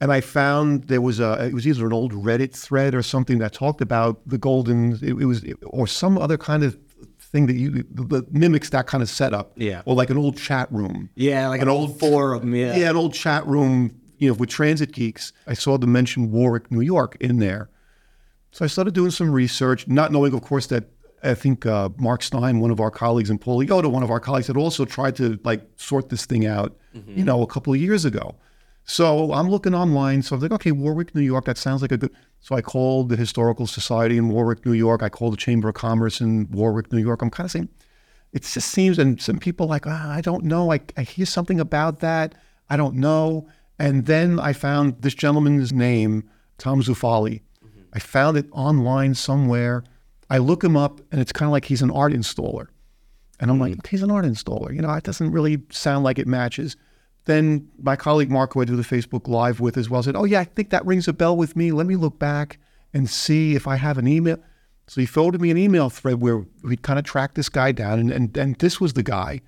and 0.00 0.10
I 0.10 0.20
found 0.20 0.84
there 0.88 1.00
was 1.00 1.20
a 1.20 1.46
it 1.46 1.54
was 1.54 1.66
either 1.66 1.86
an 1.86 1.92
old 1.92 2.12
Reddit 2.12 2.56
thread 2.56 2.94
or 2.94 3.02
something 3.02 3.38
that 3.38 3.52
talked 3.52 3.80
about 3.80 4.26
the 4.26 4.38
Golden. 4.38 4.94
It, 5.02 5.20
it 5.20 5.26
was 5.26 5.44
or 5.66 5.86
some 5.86 6.18
other 6.18 6.38
kind 6.38 6.64
of 6.64 6.76
thing 7.26 7.46
that 7.46 7.54
you 7.56 7.84
that 7.90 8.32
mimics 8.32 8.70
that 8.70 8.86
kind 8.86 9.02
of 9.02 9.08
setup. 9.08 9.52
Yeah. 9.56 9.82
Or 9.84 9.94
like 9.94 10.10
an 10.10 10.16
old 10.16 10.36
chat 10.36 10.70
room. 10.72 11.10
yeah, 11.14 11.48
like 11.48 11.60
an 11.60 11.68
old 11.68 11.98
forum. 11.98 12.54
Yeah. 12.54 12.76
Yeah, 12.76 12.90
an 12.90 12.96
old 12.96 13.14
chat 13.14 13.46
room, 13.46 13.94
you 14.18 14.28
know, 14.28 14.34
with 14.34 14.48
transit 14.48 14.92
geeks. 14.92 15.32
I 15.46 15.54
saw 15.54 15.76
the 15.78 15.86
mention 15.86 16.30
Warwick, 16.30 16.70
New 16.70 16.80
York 16.80 17.16
in 17.20 17.38
there. 17.38 17.68
So 18.52 18.64
I 18.64 18.68
started 18.68 18.94
doing 18.94 19.10
some 19.10 19.30
research, 19.30 19.86
not 19.86 20.12
knowing, 20.12 20.32
of 20.32 20.40
course, 20.40 20.66
that 20.68 20.84
I 21.22 21.34
think 21.34 21.66
uh, 21.66 21.90
Mark 21.98 22.22
Stein, 22.22 22.60
one 22.60 22.70
of 22.70 22.80
our 22.80 22.90
colleagues, 22.90 23.28
and 23.28 23.40
Paul 23.40 23.62
Yoda, 23.64 23.90
one 23.90 24.02
of 24.02 24.10
our 24.10 24.20
colleagues, 24.20 24.46
had 24.46 24.56
also 24.56 24.84
tried 24.84 25.16
to 25.16 25.38
like 25.44 25.62
sort 25.76 26.08
this 26.08 26.24
thing 26.24 26.46
out, 26.46 26.76
you 27.08 27.24
know, 27.24 27.42
a 27.42 27.46
couple 27.46 27.72
of 27.74 27.80
years 27.80 28.04
ago. 28.04 28.34
So 28.86 29.32
I'm 29.32 29.50
looking 29.50 29.74
online. 29.74 30.22
So 30.22 30.36
I'm 30.36 30.42
like, 30.42 30.52
okay, 30.52 30.72
Warwick, 30.72 31.14
New 31.14 31.20
York, 31.20 31.44
that 31.44 31.58
sounds 31.58 31.82
like 31.82 31.92
a 31.92 31.98
good. 31.98 32.14
So 32.40 32.54
I 32.54 32.62
called 32.62 33.08
the 33.08 33.16
Historical 33.16 33.66
Society 33.66 34.16
in 34.16 34.28
Warwick, 34.28 34.64
New 34.64 34.72
York. 34.72 35.02
I 35.02 35.08
called 35.08 35.32
the 35.32 35.38
Chamber 35.38 35.68
of 35.68 35.74
Commerce 35.74 36.20
in 36.20 36.48
Warwick, 36.52 36.92
New 36.92 37.00
York. 37.00 37.20
I'm 37.20 37.30
kind 37.30 37.46
of 37.46 37.50
saying, 37.50 37.68
it 38.32 38.42
just 38.42 38.70
seems, 38.70 38.98
and 38.98 39.20
some 39.20 39.38
people 39.38 39.66
like, 39.66 39.86
ah, 39.86 40.12
I 40.12 40.20
don't 40.20 40.44
know. 40.44 40.72
I, 40.72 40.80
I 40.96 41.02
hear 41.02 41.26
something 41.26 41.58
about 41.58 41.98
that. 42.00 42.36
I 42.70 42.76
don't 42.76 42.94
know. 42.94 43.48
And 43.78 44.06
then 44.06 44.38
I 44.38 44.52
found 44.52 45.02
this 45.02 45.14
gentleman's 45.14 45.72
name, 45.72 46.28
Tom 46.58 46.80
Zufali. 46.80 47.42
I 47.92 47.98
found 47.98 48.36
it 48.36 48.46
online 48.52 49.14
somewhere. 49.14 49.82
I 50.30 50.38
look 50.38 50.62
him 50.62 50.76
up, 50.76 51.00
and 51.10 51.20
it's 51.20 51.32
kind 51.32 51.48
of 51.48 51.52
like 51.52 51.64
he's 51.64 51.82
an 51.82 51.90
art 51.90 52.12
installer. 52.12 52.68
And 53.40 53.50
I'm 53.50 53.58
like, 53.58 53.86
he's 53.86 54.02
an 54.02 54.10
art 54.10 54.24
installer. 54.24 54.72
You 54.74 54.82
know, 54.82 54.92
it 54.92 55.04
doesn't 55.04 55.32
really 55.32 55.62
sound 55.70 56.04
like 56.04 56.18
it 56.18 56.26
matches. 56.26 56.76
Then 57.26 57.68
my 57.82 57.96
colleague 57.96 58.30
Mark, 58.30 58.54
who 58.54 58.62
I 58.62 58.64
do 58.64 58.76
the 58.76 58.82
Facebook 58.82 59.28
Live 59.28 59.60
with 59.60 59.76
as 59.76 59.90
well, 59.90 60.02
said, 60.02 60.16
Oh, 60.16 60.24
yeah, 60.24 60.40
I 60.40 60.44
think 60.44 60.70
that 60.70 60.84
rings 60.86 61.06
a 61.08 61.12
bell 61.12 61.36
with 61.36 61.54
me. 61.56 61.70
Let 61.72 61.86
me 61.86 61.96
look 61.96 62.18
back 62.18 62.58
and 62.94 63.10
see 63.10 63.54
if 63.54 63.66
I 63.66 63.76
have 63.76 63.98
an 63.98 64.08
email. 64.08 64.38
So 64.86 65.00
he 65.00 65.06
forwarded 65.06 65.40
me 65.40 65.50
an 65.50 65.58
email 65.58 65.90
thread 65.90 66.20
where 66.22 66.44
we'd 66.62 66.82
kind 66.82 66.98
of 66.98 67.04
track 67.04 67.34
this 67.34 67.48
guy 67.48 67.72
down, 67.72 67.98
and, 67.98 68.10
and, 68.12 68.36
and 68.36 68.56
this 68.56 68.80
was 68.80 68.92
the 68.92 69.02
guy. 69.02 69.42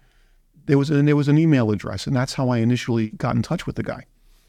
There 0.66 0.76
was, 0.76 0.90
and 0.90 1.06
there 1.06 1.16
was 1.16 1.28
an 1.28 1.38
email 1.38 1.70
address, 1.70 2.06
and 2.08 2.14
that's 2.14 2.34
how 2.34 2.48
I 2.50 2.58
initially 2.58 3.10
got 3.10 3.36
in 3.36 3.42
touch 3.42 3.64
with 3.64 3.76
the 3.76 3.84
guy. 3.84 4.04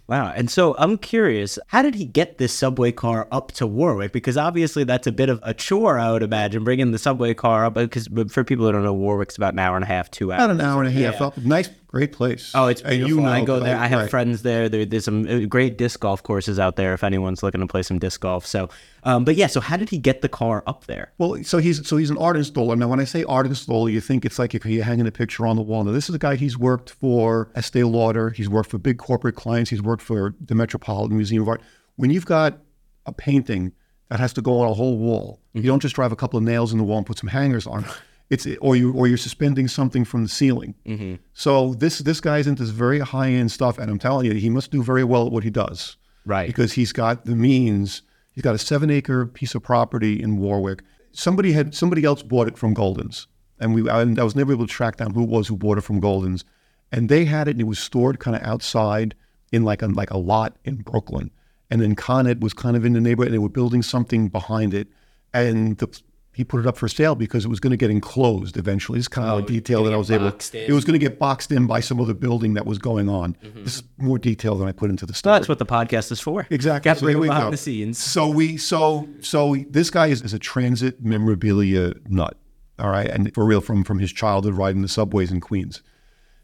Wow. 0.08 0.34
And 0.36 0.50
so 0.50 0.76
I'm 0.80 0.98
curious, 0.98 1.60
how 1.68 1.84
did 1.84 1.94
he 1.94 2.04
get 2.06 2.40
this 2.40 2.52
subway 2.52 2.92
car 2.92 3.28
up 3.31 3.52
to 3.54 3.68
Warwick? 3.68 4.12
Because 4.12 4.38
obviously 4.38 4.84
that's 4.84 5.06
a 5.06 5.12
bit 5.12 5.30
of 5.30 5.40
a 5.44 5.54
chore, 5.54 6.00
I 6.00 6.12
would 6.12 6.24
imagine, 6.24 6.64
bringing 6.64 6.90
the 6.90 6.98
subway 6.98 7.36
car 7.36 7.64
up. 7.66 7.76
Because 7.76 8.07
for 8.31 8.44
people 8.44 8.66
who 8.66 8.71
don't 8.71 8.83
know, 8.83 8.92
Warwick's 8.92 9.38
about 9.38 9.54
an 9.54 9.59
hour 9.59 9.76
and 9.76 9.83
a 9.83 9.88
half, 9.88 10.09
two 10.09 10.31
hours. 10.33 10.40
About 10.44 10.50
an 10.56 10.62
hour 10.62 10.81
and 10.83 10.88
a 10.90 11.00
half 11.00 11.19
Yeah. 11.19 11.28
up. 11.28 11.38
Nice, 11.38 11.69
great 11.90 12.12
place. 12.12 12.52
Oh, 12.54 12.68
it's 12.68 12.81
beautiful. 12.81 13.26
I 13.26 13.44
go 13.44 13.60
there. 13.60 13.76
I 13.76 13.88
have 13.88 14.02
right. 14.02 14.10
friends 14.10 14.44
there. 14.44 14.69
there. 14.69 14.86
There's 14.86 15.06
some 15.06 15.28
uh, 15.28 15.40
great 15.48 15.78
disc 15.78 16.00
golf 16.00 16.22
courses 16.22 16.60
out 16.60 16.76
there 16.76 16.94
if 16.94 17.04
anyone's 17.04 17.42
looking 17.42 17.62
to 17.62 17.68
play 17.68 17.81
some 17.81 17.98
disc 17.98 18.22
golf. 18.22 18.46
So, 18.46 18.69
um, 19.04 19.26
but 19.26 19.36
yeah, 19.36 19.48
so 19.48 19.60
how 19.60 19.76
did 19.76 19.90
he 19.90 19.98
get 19.98 20.22
the 20.22 20.30
car 20.30 20.64
up 20.68 20.86
there? 20.86 21.12
Well, 21.18 21.44
so 21.44 21.58
he's 21.58 21.88
so 21.88 21.98
he's 21.98 22.12
an 22.12 22.18
art 22.18 22.38
installer. 22.38 22.78
Now, 22.78 22.88
when 22.88 23.00
I 23.00 23.06
say 23.06 23.24
art 23.24 23.48
installer, 23.48 23.92
you 23.92 24.02
think 24.02 24.24
it's 24.24 24.38
like 24.38 24.54
if 24.54 24.66
you're 24.66 24.84
hanging 24.84 25.08
a 25.08 25.12
picture 25.12 25.48
on 25.48 25.56
the 25.56 25.64
wall. 25.64 25.84
Now, 25.84 25.92
this 25.92 26.10
is 26.10 26.16
a 26.16 26.19
guy. 26.19 26.36
He's 26.36 26.58
worked 26.58 26.92
for 26.92 27.50
Estee 27.56 27.84
Lauder. 27.84 28.30
He's 28.30 28.50
worked 28.50 28.69
for 28.69 28.78
big 28.78 29.00
corporate 29.00 29.36
clients. 29.36 29.72
He's 29.72 29.81
worked 29.81 30.04
for 30.04 30.36
the 30.40 30.54
Metropolitan 30.54 31.18
Museum 31.18 31.42
of 31.42 31.50
Art. 31.50 31.62
When 31.96 32.12
you've 32.12 32.26
got 32.28 32.60
a 33.08 33.12
painting 33.12 33.74
that 34.10 34.19
has 34.19 34.31
to 34.34 34.42
go 34.42 34.60
on 34.60 34.69
a 34.69 34.74
whole 34.74 34.98
wall, 34.98 35.42
you 35.54 35.64
don't 35.64 35.81
just 35.81 35.96
drive 35.96 36.12
a 36.12 36.16
couple 36.16 36.38
of 36.38 36.44
nails 36.44 36.72
in 36.72 36.78
the 36.78 36.84
wall 36.84 36.98
and 36.98 37.06
put 37.08 37.18
some 37.18 37.30
hangers 37.30 37.66
on. 37.66 37.84
It's 38.30 38.48
or 38.62 38.76
you 38.76 38.94
or 38.94 39.07
you're 39.07 39.18
suspending 39.18 39.68
something 39.68 40.06
from 40.06 40.24
the 40.24 40.30
ceiling. 40.30 40.76
Mm-hmm. 40.86 41.16
So 41.33 41.74
this 41.74 42.00
this 42.00 42.21
guy's 42.21 42.45
into 42.48 42.64
this 42.64 42.71
very 42.71 43.00
high 43.00 43.31
end 43.31 43.52
stuff, 43.52 43.78
and 43.80 43.90
I'm 43.90 43.98
telling 44.00 44.26
you, 44.28 44.33
he 44.33 44.50
must 44.50 44.69
do 44.71 44.83
very 44.83 45.04
well 45.04 45.26
at 45.28 45.31
what 45.31 45.44
he 45.44 45.50
does 45.50 45.98
Right. 46.26 46.48
because 46.48 46.74
he's 46.74 46.92
got 46.92 47.26
the 47.26 47.36
means. 47.36 48.04
He's 48.33 48.44
got 48.44 48.56
a 48.56 48.59
seven 48.59 48.92
acre 48.92 49.26
piece 49.26 49.56
of 49.56 49.64
property 49.64 50.21
in 50.21 50.38
Warwick. 50.38 50.83
Somebody 51.12 51.54
had 51.54 51.74
somebody 51.74 52.04
else 52.06 52.21
bought 52.21 52.48
it 52.48 52.57
from 52.57 52.76
Goldens, 52.76 53.26
and 53.59 53.74
we 53.74 53.90
I, 53.90 54.02
I 54.02 54.24
was 54.24 54.36
never 54.36 54.54
able 54.54 54.68
to 54.68 54.71
track 54.71 54.98
down 54.98 55.14
who 55.16 55.24
it 55.24 55.30
was 55.30 55.48
who 55.48 55.57
bought 55.57 55.80
it 55.80 55.83
from 55.83 56.00
Goldens, 56.00 56.44
and 56.92 57.09
they 57.09 57.26
had 57.26 57.48
it 57.48 57.52
and 57.52 57.62
it 57.62 57.68
was 57.68 57.80
stored 57.80 58.19
kind 58.19 58.38
of 58.38 58.44
outside 58.44 59.16
in 59.52 59.64
like 59.64 59.81
a 59.81 59.88
like 59.88 60.12
a 60.12 60.18
lot 60.18 60.56
in 60.64 60.76
Brooklyn, 60.76 61.31
and 61.71 61.81
then 61.81 61.95
Con 61.95 62.28
Ed 62.28 62.44
was 62.44 62.54
kind 62.54 62.78
of 62.78 62.86
in 62.86 62.94
the 62.94 63.02
neighborhood, 63.02 63.30
and 63.30 63.33
they 63.33 63.40
were 63.40 63.50
building 63.50 63.81
something 63.81 64.28
behind 64.30 64.76
it, 64.76 64.88
and 65.33 65.80
the, 65.80 66.00
he 66.40 66.46
put 66.46 66.62
it 66.62 66.66
up 66.66 66.78
for 66.78 66.88
sale 66.88 67.16
because 67.16 67.44
it 67.44 67.50
was 67.50 67.60
going 67.60 67.72
to 67.72 67.76
get 67.78 67.92
enclosed 67.92 68.56
eventually. 68.56 68.98
This 68.98 69.04
is 69.04 69.08
kind 69.10 69.28
of 69.28 69.34
oh, 69.34 69.44
a 69.44 69.46
detail 69.46 69.84
that 69.84 69.92
I 69.94 69.98
was 69.98 70.10
able. 70.10 70.31
boxed 70.31 70.56
in. 70.56 70.69
It 70.69 70.74
was 70.74 70.86
going 70.86 70.98
to 70.98 71.06
get 71.06 71.19
boxed 71.19 71.52
in 71.52 71.68
by 71.68 71.81
some 71.81 72.00
other 72.00 72.14
building 72.14 72.54
that 72.54 72.66
was 72.66 72.78
going 72.78 73.10
on. 73.10 73.34
Mm-hmm. 73.44 73.66
This 73.66 73.76
is 73.76 73.84
more 73.98 74.18
detail 74.18 74.56
than 74.56 74.66
I 74.66 74.72
put 74.72 74.90
into 74.90 75.06
the 75.06 75.14
So 75.14 75.18
story. 75.18 75.36
that's 75.36 75.50
what 75.50 75.60
the 75.60 75.66
podcast 75.66 76.14
is 76.14 76.22
for. 76.22 76.48
Exactly. 76.50 76.88
Got 76.90 77.00
So 77.00 77.08
bring 77.08 77.19
we 77.19 77.28
behind 77.28 77.48
go. 77.48 77.52
the 77.52 77.58
scenes. 77.58 77.98
So 77.98 78.30
we 78.30 78.56
so 78.56 79.10
so 79.19 79.54
this 79.69 79.90
guy 79.90 80.08
is, 80.08 80.22
is 80.22 80.34
a 80.34 80.40
transit 80.40 81.04
memorabilia 81.04 81.92
nut. 82.08 82.38
All 82.80 82.90
right, 82.90 83.10
and 83.10 83.34
for 83.36 83.44
real 83.44 83.60
from 83.60 83.84
from 83.84 84.00
his 84.00 84.14
childhood 84.14 84.54
riding 84.54 84.81
the 84.81 84.88
subways 84.88 85.31
in 85.31 85.42
Queens. 85.42 85.84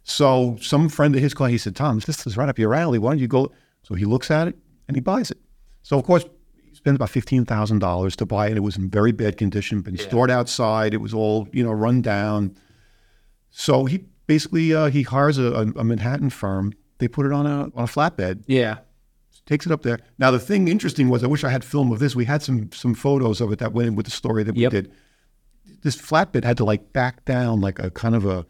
So 0.04 0.58
some 0.60 0.90
friend 0.90 1.16
of 1.16 1.22
his 1.22 1.34
called. 1.34 1.52
He 1.52 1.58
said, 1.58 1.74
"Tom, 1.74 2.00
this 2.00 2.28
is 2.28 2.36
right 2.36 2.50
up 2.50 2.60
your 2.60 2.74
alley. 2.74 3.00
Why 3.00 3.12
don't 3.12 3.20
you 3.20 3.30
go?" 3.30 3.50
So 3.84 3.96
he 3.96 4.04
looks 4.04 4.30
at 4.30 4.50
it 4.50 4.58
and 4.90 4.98
he 4.98 5.02
buys 5.02 5.32
it. 5.32 5.38
So 5.84 5.98
of 5.98 6.04
course, 6.04 6.24
he 6.24 6.30
spent 6.86 6.98
about 6.98 7.10
fifteen 7.10 7.46
thousand 7.46 7.80
dollars 7.80 8.16
to 8.16 8.28
buy 8.28 8.48
it. 8.48 8.58
It 8.58 8.60
was 8.60 8.78
in 8.78 8.92
very 8.92 9.12
bad 9.12 9.38
condition, 9.38 9.82
been 9.82 9.98
stored 9.98 10.30
outside. 10.30 10.94
It 10.94 11.02
was 11.02 11.16
all 11.16 11.48
you 11.52 11.64
know 11.64 11.72
run 11.72 12.04
down. 12.04 12.56
So 13.50 13.86
he 13.86 14.06
basically 14.28 14.72
uh, 14.72 14.92
he 14.92 15.02
hires 15.02 15.40
a, 15.40 15.74
a, 15.76 15.84
Manhattan 15.84 16.30
firm. 16.30 16.74
They 17.00 17.08
put 17.08 17.26
it 17.26 17.32
on 17.32 17.48
a 17.48 17.64
on 17.76 17.86
a 17.86 17.88
flatbed, 17.88 18.44
Yeah. 18.46 18.78
takes 19.48 19.66
it 19.66 19.72
up 19.72 19.82
there. 19.82 19.98
Now 20.20 20.30
the 20.30 20.38
thing 20.38 20.68
interesting 20.68 21.10
was 21.10 21.24
I 21.24 21.28
wish 21.28 21.44
I 21.44 21.50
had 21.50 21.64
film 21.64 21.92
of 21.92 21.98
this. 21.98 22.16
We 22.16 22.26
had 22.26 22.44
some 22.44 22.72
some 22.72 22.94
photos 22.94 23.42
of 23.42 23.52
it 23.52 23.58
that 23.58 23.74
went 23.74 23.88
in 23.88 23.96
with 23.96 24.06
the 24.06 24.12
story 24.12 24.44
that 24.44 24.56
Yep. 24.56 24.72
we 24.72 24.82
did. 24.82 24.92
This 25.82 25.98
flatbed 25.98 26.44
had 26.44 26.58
to 26.58 26.66
like 26.66 26.94
back 26.94 27.26
down 27.26 27.62
like 27.62 27.80
a 27.80 27.90
kind 27.90 28.14
of 28.14 28.28
a 28.28 28.46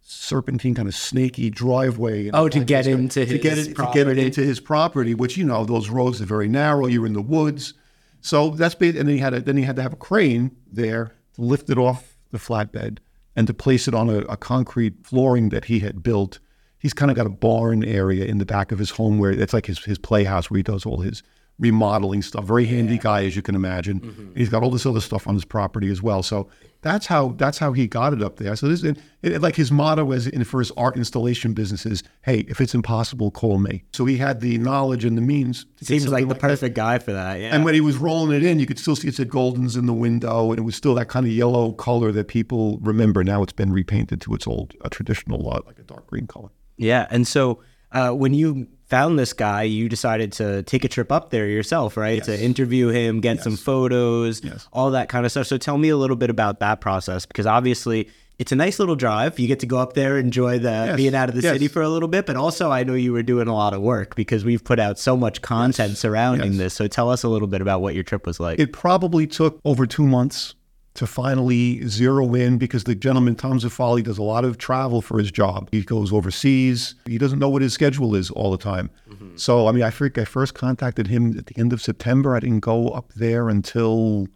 serpentine 0.00 0.76
kind 0.76 0.86
of 0.86 0.94
snaky 0.94 1.50
driveway. 1.50 2.30
Oh, 2.32 2.48
to 2.48 2.64
get 2.64 2.86
into 2.86 3.26
to 3.26 3.38
get 3.38 3.58
his 3.58 3.66
it 3.66 3.76
to 3.76 3.90
get 3.92 4.06
it 4.06 4.16
into 4.18 4.42
his 4.42 4.60
property, 4.60 5.12
which 5.12 5.36
you 5.36 5.44
know 5.44 5.64
those 5.64 5.90
roads 5.90 6.20
are 6.20 6.26
very 6.26 6.46
narrow. 6.46 6.86
You're 6.86 7.06
in 7.06 7.14
the 7.14 7.20
woods, 7.22 7.74
so 8.20 8.50
that's 8.50 8.74
ba- 8.74 8.86
and 8.86 8.96
then 8.96 9.08
he 9.08 9.18
had 9.18 9.34
a, 9.34 9.40
then 9.40 9.56
he 9.56 9.62
had 9.64 9.76
to 9.76 9.82
have 9.82 9.92
a 9.92 9.96
crane 9.96 10.56
there 10.70 11.14
to 11.34 11.42
lift 11.42 11.70
it 11.70 11.78
off 11.78 12.16
the 12.30 12.38
flatbed 12.38 12.98
and 13.36 13.46
to 13.46 13.54
place 13.54 13.88
it 13.88 13.94
on 13.94 14.08
a, 14.08 14.18
a 14.20 14.36
concrete 14.36 14.94
flooring 15.06 15.48
that 15.50 15.66
he 15.66 15.80
had 15.80 16.02
built. 16.02 16.38
He's 16.78 16.94
kind 16.94 17.10
of 17.10 17.16
got 17.16 17.26
a 17.26 17.30
barn 17.30 17.84
area 17.84 18.24
in 18.24 18.38
the 18.38 18.46
back 18.46 18.72
of 18.72 18.78
his 18.78 18.90
home 18.90 19.18
where 19.18 19.30
it's 19.30 19.52
like 19.52 19.66
his 19.66 19.84
his 19.84 19.98
playhouse 19.98 20.50
where 20.50 20.58
he 20.58 20.62
does 20.62 20.86
all 20.86 21.00
his 21.00 21.22
remodeling 21.60 22.22
stuff. 22.22 22.44
Very 22.44 22.66
handy 22.66 22.98
guy, 22.98 23.24
as 23.26 23.36
you 23.36 23.42
can 23.42 23.54
imagine. 23.54 24.00
Mm-hmm. 24.00 24.34
He's 24.36 24.48
got 24.48 24.62
all 24.64 24.70
this 24.70 24.86
other 24.86 25.00
stuff 25.00 25.28
on 25.28 25.34
his 25.34 25.44
property 25.44 25.90
as 25.90 26.02
well. 26.02 26.22
So 26.22 26.48
that's 26.82 27.04
how 27.06 27.34
that's 27.36 27.58
how 27.58 27.72
he 27.74 27.86
got 27.86 28.14
it 28.14 28.22
up 28.22 28.36
there. 28.36 28.56
So 28.56 28.66
this 28.66 28.82
it, 28.82 28.98
it- 29.22 29.42
like 29.42 29.54
his 29.54 29.70
motto 29.70 30.12
as 30.12 30.26
in 30.26 30.42
for 30.44 30.58
his 30.60 30.70
art 30.72 30.96
installation 30.96 31.52
business 31.52 31.84
is, 31.84 32.02
"Hey, 32.22 32.38
if 32.48 32.60
it's 32.60 32.74
impossible, 32.74 33.30
call 33.30 33.58
me." 33.58 33.84
So 33.92 34.06
he 34.06 34.16
had 34.16 34.40
the 34.40 34.56
knowledge 34.56 35.04
and 35.04 35.16
the 35.16 35.22
means. 35.22 35.66
to 35.76 35.84
Seems 35.84 36.08
like 36.08 36.26
the 36.28 36.34
that. 36.34 36.40
perfect 36.40 36.74
guy 36.74 36.98
for 36.98 37.12
that. 37.12 37.38
Yeah. 37.38 37.54
And 37.54 37.64
when 37.64 37.74
he 37.74 37.82
was 37.82 37.96
rolling 37.98 38.34
it 38.34 38.42
in, 38.42 38.58
you 38.58 38.64
could 38.66 38.78
still 38.78 38.96
see 38.96 39.08
it 39.08 39.14
said 39.14 39.28
Goldens 39.28 39.76
in 39.76 39.84
the 39.84 39.92
window, 39.92 40.50
and 40.50 40.58
it 40.58 40.62
was 40.62 40.74
still 40.74 40.94
that 40.94 41.08
kind 41.08 41.26
of 41.26 41.32
yellow 41.32 41.72
color 41.72 42.10
that 42.12 42.28
people 42.28 42.78
remember. 42.80 43.22
Now 43.22 43.42
it's 43.42 43.52
been 43.52 43.72
repainted 43.72 44.22
to 44.22 44.34
its 44.34 44.46
old 44.46 44.72
uh, 44.82 44.88
traditional, 44.88 45.52
uh, 45.52 45.60
like 45.66 45.78
a 45.78 45.82
dark 45.82 46.06
green 46.06 46.26
color. 46.26 46.48
Yeah, 46.78 47.06
and 47.10 47.28
so 47.28 47.62
uh, 47.92 48.12
when 48.12 48.32
you 48.32 48.68
found 48.90 49.18
this 49.18 49.32
guy, 49.32 49.62
you 49.62 49.88
decided 49.88 50.32
to 50.32 50.62
take 50.64 50.84
a 50.84 50.88
trip 50.88 51.10
up 51.12 51.30
there 51.30 51.46
yourself, 51.46 51.96
right? 51.96 52.22
To 52.24 52.38
interview 52.44 52.88
him, 52.88 53.20
get 53.20 53.40
some 53.40 53.56
photos, 53.56 54.42
Yes. 54.44 54.68
all 54.72 54.90
that 54.90 55.08
kind 55.08 55.24
of 55.24 55.30
stuff. 55.30 55.46
So 55.46 55.56
tell 55.56 55.78
me 55.78 55.88
a 55.88 55.96
little 55.96 56.16
bit 56.16 56.28
about 56.28 56.60
that 56.60 56.80
process 56.80 57.24
because 57.24 57.46
obviously 57.46 58.08
it's 58.38 58.52
a 58.52 58.56
nice 58.56 58.78
little 58.78 58.96
drive. 58.96 59.38
You 59.38 59.46
get 59.46 59.60
to 59.60 59.66
go 59.66 59.78
up 59.78 59.92
there, 59.92 60.18
enjoy 60.18 60.58
the 60.58 60.94
being 60.96 61.14
out 61.14 61.28
of 61.28 61.34
the 61.34 61.42
yes. 61.42 61.52
city 61.52 61.68
for 61.68 61.82
a 61.82 61.88
little 61.88 62.08
bit, 62.08 62.26
but 62.26 62.36
also 62.36 62.70
I 62.70 62.82
know 62.84 62.94
you 62.94 63.12
were 63.12 63.22
doing 63.22 63.48
a 63.48 63.54
lot 63.54 63.74
of 63.74 63.80
work 63.82 64.16
because 64.16 64.44
we've 64.44 64.64
put 64.64 64.80
out 64.80 64.98
so 64.98 65.16
much 65.16 65.40
content 65.42 65.96
surrounding 65.96 66.52
Yes. 66.52 66.58
this. 66.58 66.74
So 66.74 66.88
tell 66.88 67.10
us 67.10 67.22
a 67.22 67.28
little 67.28 67.48
bit 67.48 67.60
about 67.60 67.82
what 67.82 67.94
your 67.94 68.02
trip 68.02 68.26
was 68.26 68.40
like. 68.40 68.58
It 68.58 68.72
probably 68.72 69.26
took 69.26 69.60
over 69.64 69.86
two 69.86 70.06
months 70.06 70.54
to 70.94 71.06
finally 71.06 71.86
zero 71.86 72.34
in 72.34 72.58
because 72.58 72.84
the 72.84 72.94
gentleman, 72.94 73.36
Tom 73.36 73.58
Zuffali, 73.58 74.02
does 74.02 74.18
a 74.18 74.22
lot 74.22 74.44
of 74.44 74.58
travel 74.58 75.00
for 75.00 75.18
his 75.18 75.30
job. 75.30 75.68
He 75.70 75.82
goes 75.82 76.12
overseas. 76.12 76.96
He 77.06 77.16
doesn't 77.16 77.38
know 77.38 77.48
what 77.48 77.62
his 77.62 77.72
schedule 77.72 78.14
is 78.14 78.30
all 78.30 78.50
the 78.50 78.58
time. 78.58 78.90
Mm-hmm. 79.08 79.36
So, 79.36 79.68
I 79.68 79.72
mean, 79.72 79.84
I 79.84 79.90
think 79.90 80.18
I 80.18 80.24
first 80.24 80.54
contacted 80.54 81.06
him 81.06 81.38
at 81.38 81.46
the 81.46 81.58
end 81.58 81.72
of 81.72 81.80
September. 81.80 82.34
I 82.34 82.40
didn't 82.40 82.60
go 82.60 82.88
up 82.88 83.12
there 83.14 83.48
until 83.48 84.26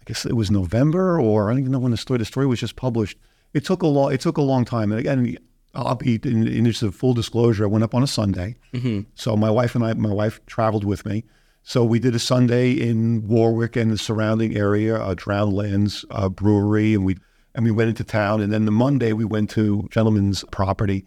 I 0.00 0.04
guess 0.06 0.24
it 0.24 0.34
was 0.34 0.50
November, 0.50 1.20
or 1.20 1.48
I 1.48 1.52
don't 1.52 1.60
even 1.60 1.72
know 1.72 1.78
when 1.78 1.92
the 1.92 1.98
story. 1.98 2.18
The 2.18 2.24
story 2.24 2.46
was 2.46 2.60
just 2.60 2.76
published. 2.76 3.18
It 3.52 3.64
took 3.64 3.82
a 3.82 3.86
long. 3.86 4.12
It 4.12 4.20
took 4.20 4.38
a 4.38 4.42
long 4.42 4.64
time. 4.64 4.92
And 4.92 4.98
again, 4.98 5.36
I'll 5.74 5.94
be 5.94 6.18
in, 6.24 6.48
in 6.48 6.64
just 6.64 6.82
a 6.82 6.90
full 6.90 7.12
disclosure. 7.12 7.64
I 7.64 7.68
went 7.68 7.84
up 7.84 7.94
on 7.94 8.02
a 8.02 8.06
Sunday, 8.06 8.56
mm-hmm. 8.72 9.00
so 9.14 9.36
my 9.36 9.50
wife 9.50 9.74
and 9.74 9.84
I, 9.84 9.92
my 9.92 10.12
wife 10.12 10.40
traveled 10.46 10.84
with 10.84 11.04
me. 11.04 11.24
So 11.62 11.84
we 11.84 11.98
did 11.98 12.14
a 12.14 12.18
Sunday 12.18 12.72
in 12.72 13.26
Warwick 13.28 13.76
and 13.76 13.90
the 13.90 13.98
surrounding 13.98 14.56
area, 14.56 15.00
uh, 15.00 15.14
Drowned 15.16 15.52
Lands 15.52 16.04
uh, 16.10 16.28
Brewery, 16.28 16.94
and 16.94 17.04
we 17.04 17.16
and 17.54 17.64
we 17.64 17.70
went 17.70 17.88
into 17.88 18.04
town. 18.04 18.40
And 18.40 18.52
then 18.52 18.64
the 18.64 18.72
Monday 18.72 19.12
we 19.12 19.24
went 19.24 19.50
to 19.50 19.88
gentleman's 19.90 20.44
property, 20.50 21.06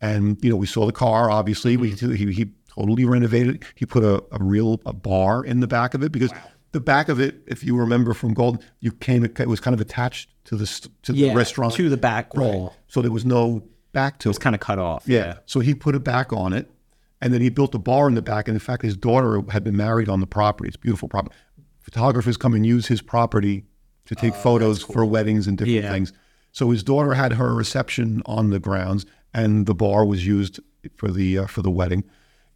and 0.00 0.38
you 0.42 0.50
know 0.50 0.56
we 0.56 0.66
saw 0.66 0.86
the 0.86 0.92
car. 0.92 1.30
Obviously, 1.30 1.76
we 1.76 1.90
he, 1.90 2.32
he 2.32 2.46
totally 2.68 3.04
renovated. 3.04 3.64
He 3.74 3.86
put 3.86 4.04
a, 4.04 4.22
a 4.32 4.42
real 4.42 4.80
a 4.86 4.92
bar 4.92 5.44
in 5.44 5.60
the 5.60 5.66
back 5.66 5.94
of 5.94 6.02
it 6.02 6.12
because 6.12 6.30
the 6.72 6.80
back 6.80 7.08
of 7.08 7.18
it, 7.18 7.42
if 7.46 7.64
you 7.64 7.76
remember 7.76 8.14
from 8.14 8.34
Golden, 8.34 8.60
you 8.80 8.92
came 8.92 9.24
it 9.24 9.48
was 9.48 9.60
kind 9.60 9.74
of 9.74 9.80
attached 9.80 10.28
to 10.44 10.56
the 10.56 10.66
to 11.02 11.14
yeah, 11.14 11.30
the 11.30 11.34
restaurant 11.34 11.74
to 11.74 11.88
the 11.88 11.96
back 11.96 12.34
wall. 12.34 12.74
so 12.86 13.02
there 13.02 13.10
was 13.10 13.24
no 13.24 13.62
back 13.92 14.18
to 14.20 14.28
It's 14.28 14.36
it. 14.36 14.38
Was 14.40 14.44
kind 14.44 14.54
of 14.54 14.60
cut 14.60 14.78
off. 14.78 15.08
Yeah. 15.08 15.38
So 15.46 15.60
he 15.60 15.74
put 15.74 15.94
it 15.94 16.04
back 16.04 16.32
on 16.32 16.52
it, 16.52 16.70
and 17.20 17.32
then 17.32 17.40
he 17.40 17.48
built 17.48 17.74
a 17.74 17.78
bar 17.78 18.08
in 18.08 18.14
the 18.14 18.22
back. 18.22 18.48
And 18.48 18.54
in 18.54 18.60
fact, 18.60 18.82
his 18.82 18.96
daughter 18.96 19.42
had 19.50 19.64
been 19.64 19.76
married 19.76 20.08
on 20.08 20.20
the 20.20 20.26
property. 20.26 20.68
It's 20.68 20.76
a 20.76 20.80
beautiful 20.80 21.08
property. 21.08 21.34
Photographers 21.80 22.36
come 22.36 22.54
and 22.54 22.66
use 22.66 22.86
his 22.86 23.00
property 23.00 23.64
to 24.06 24.14
take 24.14 24.34
photos 24.34 24.82
for 24.82 25.04
weddings 25.04 25.46
and 25.46 25.56
different 25.58 25.82
Yeah. 25.84 25.90
things. 25.90 26.12
So 26.52 26.70
his 26.70 26.82
daughter 26.82 27.14
had 27.14 27.34
her 27.34 27.54
reception 27.54 28.22
on 28.26 28.50
the 28.50 28.58
grounds, 28.58 29.04
and 29.34 29.66
the 29.66 29.74
bar 29.74 30.04
was 30.06 30.26
used 30.26 30.58
for 30.96 31.10
the 31.10 31.38
uh, 31.38 31.46
for 31.46 31.62
the 31.62 31.70
wedding. 31.70 32.04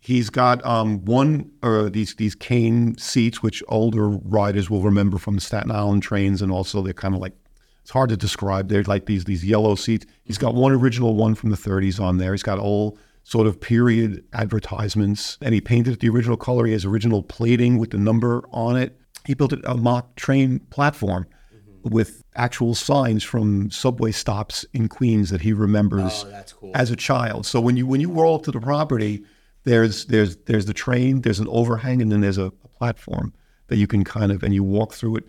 He's 0.02 0.30
got 0.30 0.64
um, 0.64 1.04
one 1.04 1.50
or 1.62 1.90
these 1.90 2.14
these 2.14 2.34
cane 2.34 2.96
seats, 2.96 3.42
which 3.42 3.62
older 3.68 4.08
riders 4.08 4.70
will 4.70 4.80
remember 4.82 5.18
from 5.18 5.34
the 5.34 5.40
Staten 5.42 5.70
Island 5.70 6.02
trains, 6.02 6.40
and 6.40 6.50
also 6.50 6.80
they're 6.82 6.94
kind 6.94 7.14
of 7.14 7.20
like 7.20 7.34
it's 7.82 7.90
hard 7.90 8.08
to 8.10 8.16
describe. 8.16 8.68
They're 8.68 8.82
like 8.84 9.04
these 9.06 9.24
these 9.24 9.44
yellow 9.44 9.74
seats. 9.74 10.06
He's 10.24 10.38
got 10.38 10.54
one 10.54 10.72
original 10.72 11.14
one 11.14 11.34
from 11.34 11.50
the 11.50 11.56
30s 11.56 12.00
on 12.00 12.16
there. 12.16 12.32
He's 12.32 12.42
got 12.42 12.58
all 12.58 12.96
sort 13.22 13.46
of 13.46 13.60
period 13.60 14.24
advertisements, 14.32 15.38
and 15.40 15.54
he 15.54 15.60
painted 15.60 15.94
it 15.94 16.00
the 16.00 16.08
original 16.08 16.36
color. 16.36 16.66
He 16.66 16.72
has 16.72 16.84
original 16.84 17.22
plating 17.22 17.78
with 17.78 17.90
the 17.90 17.98
number 17.98 18.44
on 18.52 18.76
it. 18.76 18.98
He 19.26 19.34
built 19.34 19.52
it 19.52 19.60
a 19.64 19.76
mock 19.76 20.16
train 20.16 20.60
platform 20.70 21.26
mm-hmm. 21.54 21.94
with 21.94 22.24
actual 22.34 22.74
signs 22.74 23.22
from 23.22 23.70
subway 23.70 24.12
stops 24.12 24.64
in 24.72 24.88
Queens 24.88 25.30
that 25.30 25.42
he 25.42 25.52
remembers 25.52 26.24
oh, 26.26 26.30
that's 26.30 26.52
cool. 26.52 26.72
as 26.74 26.90
a 26.90 26.96
child. 26.96 27.46
So 27.46 27.60
when 27.60 27.76
you 27.76 27.86
when 27.86 28.00
you 28.00 28.10
roll 28.10 28.36
up 28.36 28.42
to 28.44 28.50
the 28.50 28.60
property, 28.60 29.22
there's 29.64 30.06
there's 30.06 30.36
there's 30.46 30.66
the 30.66 30.74
train, 30.74 31.20
there's 31.20 31.40
an 31.40 31.48
overhang, 31.48 32.00
and 32.00 32.10
then 32.10 32.20
there's 32.20 32.38
a, 32.38 32.46
a 32.46 32.68
platform 32.78 33.32
that 33.68 33.76
you 33.76 33.86
can 33.86 34.04
kind 34.04 34.32
of 34.32 34.42
and 34.42 34.54
you 34.54 34.64
walk 34.64 34.94
through 34.94 35.16
it. 35.16 35.24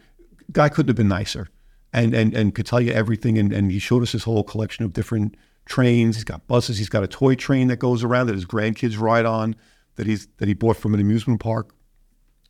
Guy 0.51 0.69
couldn't 0.69 0.89
have 0.89 0.95
been 0.95 1.07
nicer, 1.07 1.49
and 1.93 2.13
and 2.13 2.33
and 2.33 2.55
could 2.55 2.65
tell 2.65 2.81
you 2.81 2.93
everything. 2.93 3.37
And 3.37 3.51
and 3.51 3.71
he 3.71 3.79
showed 3.79 4.01
us 4.01 4.13
his 4.13 4.23
whole 4.23 4.43
collection 4.43 4.85
of 4.85 4.93
different 4.93 5.35
trains. 5.65 6.15
He's 6.15 6.23
got 6.23 6.47
buses. 6.47 6.77
He's 6.77 6.89
got 6.89 7.03
a 7.03 7.07
toy 7.07 7.35
train 7.35 7.67
that 7.67 7.77
goes 7.77 8.03
around 8.03 8.27
that 8.27 8.35
his 8.35 8.45
grandkids 8.45 8.99
ride 8.99 9.25
on, 9.25 9.55
that 9.95 10.07
he's 10.07 10.27
that 10.37 10.47
he 10.47 10.53
bought 10.53 10.77
from 10.77 10.93
an 10.93 10.99
amusement 10.99 11.39
park. 11.39 11.73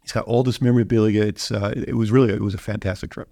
He's 0.02 0.12
got 0.12 0.26
all 0.26 0.44
this 0.44 0.62
memorabilia. 0.62 1.24
It's 1.24 1.52
uh, 1.52 1.74
it 1.76 1.96
was 1.96 2.12
really 2.12 2.34
it 2.34 2.42
was 2.42 2.54
a 2.54 2.60
fantastic 2.60 3.12
trip. 3.12 3.30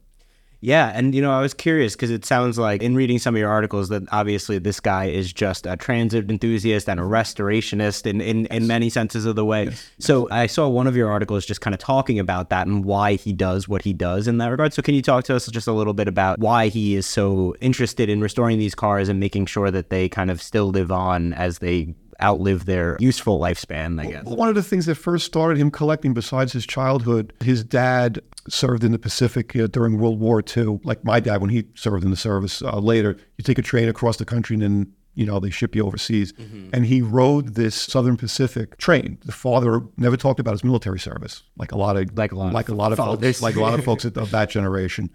Yeah, 0.62 0.92
and 0.94 1.16
you 1.16 1.22
know, 1.22 1.32
I 1.32 1.42
was 1.42 1.54
curious 1.54 1.96
because 1.96 2.12
it 2.12 2.26
sounds 2.26 2.60
like 2.60 2.84
in 2.84 2.94
reading 2.96 3.18
some 3.18 3.34
of 3.34 3.40
your 3.40 3.50
articles 3.50 3.88
that 3.90 4.04
obviously 4.12 4.60
this 4.60 4.82
guy 4.82 5.06
is 5.06 5.32
just 5.32 5.66
a 5.66 5.78
transit 5.78 6.30
enthusiast 6.30 6.90
and 6.90 7.00
a 7.00 7.04
restorationist 7.04 8.06
in, 8.06 8.20
in, 8.20 8.46
in 8.48 8.68
many 8.68 8.90
senses 8.90 9.26
of 9.26 9.38
the 9.38 9.46
way. 9.46 9.72
So 10.00 10.28
I 10.32 10.48
saw 10.48 10.68
one 10.68 10.86
of 10.86 10.98
your 10.98 11.10
articles 11.10 11.46
just 11.46 11.62
kind 11.62 11.74
of 11.74 11.80
talking 11.80 12.20
about 12.20 12.50
that 12.50 12.68
and 12.68 12.84
why 12.84 13.16
he 13.16 13.32
does 13.32 13.70
what 13.70 13.84
he 13.84 13.94
does 13.94 14.28
in 14.28 14.38
that 14.40 14.48
regard. 14.48 14.74
So 14.74 14.82
can 14.82 14.96
you 14.96 15.02
talk 15.02 15.24
to 15.26 15.36
us 15.36 15.48
just 15.48 15.68
a 15.68 15.74
little 15.74 15.94
bit 15.94 16.10
about 16.10 16.40
why 16.40 16.68
he 16.68 16.96
is 16.96 17.06
so 17.06 17.56
interested 17.62 18.10
in 18.10 18.20
restoring 18.20 18.60
these 18.60 18.76
cars 18.76 19.08
and 19.08 19.20
making 19.20 19.46
sure 19.46 19.72
that 19.72 19.90
they 19.90 20.10
kind 20.10 20.30
of 20.30 20.42
still 20.42 20.70
live 20.72 20.92
on 20.92 21.34
as 21.34 21.60
they 21.60 21.96
outlive 22.22 22.66
their 22.66 22.98
useful 23.00 23.40
lifespan, 23.40 24.00
I 24.02 24.12
guess. 24.12 24.26
One 24.26 24.50
of 24.50 24.56
the 24.56 24.64
things 24.64 24.86
that 24.86 24.96
first 24.96 25.26
started 25.26 25.58
him 25.58 25.72
collecting, 25.72 26.14
besides 26.14 26.54
his 26.54 26.66
childhood, 26.66 27.34
his 27.42 27.64
dad 27.64 28.22
served 28.48 28.84
in 28.84 28.92
the 28.92 29.00
Pacific 29.00 29.56
uh, 29.56 29.68
during 29.68 30.00
World 30.00 30.20
War 30.20 30.42
II. 30.56 30.80
Like 30.84 31.04
my 31.04 31.20
dad, 31.20 31.42
when 31.42 31.50
he 31.50 31.66
served 31.76 32.04
in 32.04 32.12
the 32.12 32.18
service 32.18 32.62
uh, 32.62 32.80
later, 32.80 33.18
you 33.38 33.44
take 33.44 33.58
a 33.58 33.62
train 33.62 33.88
across 33.90 34.18
the 34.18 34.26
country 34.26 34.56
and 34.56 34.64
then 34.64 34.94
you 35.16 35.26
know 35.26 35.40
they 35.40 35.50
ship 35.50 35.76
you 35.76 35.86
overseas. 35.86 36.34
And 36.74 36.86
he 36.86 37.02
rode 37.02 37.56
this 37.56 37.76
Southern 37.76 38.16
Pacific 38.18 38.78
train. 38.78 39.18
The 39.26 39.32
father 39.32 39.82
never 39.98 40.16
talked 40.18 40.40
about 40.40 40.52
his 40.52 40.64
military 40.64 41.00
service, 41.00 41.44
like 41.58 41.72
a 41.72 41.78
lot 41.78 41.98
of 41.98 42.18
Like 42.18 42.32
a 42.32 42.36
lot 42.36 42.48
of 42.48 42.54
like 42.54 42.70
a 42.70 42.76
lot 42.76 42.92
of 42.92 42.98
folks, 42.98 43.42
like 43.42 43.56
a 43.56 43.62
lot 43.62 43.78
of 43.78 43.84
folks 43.86 44.06
of 44.16 44.32
that 44.32 44.50
generation. 44.50 45.10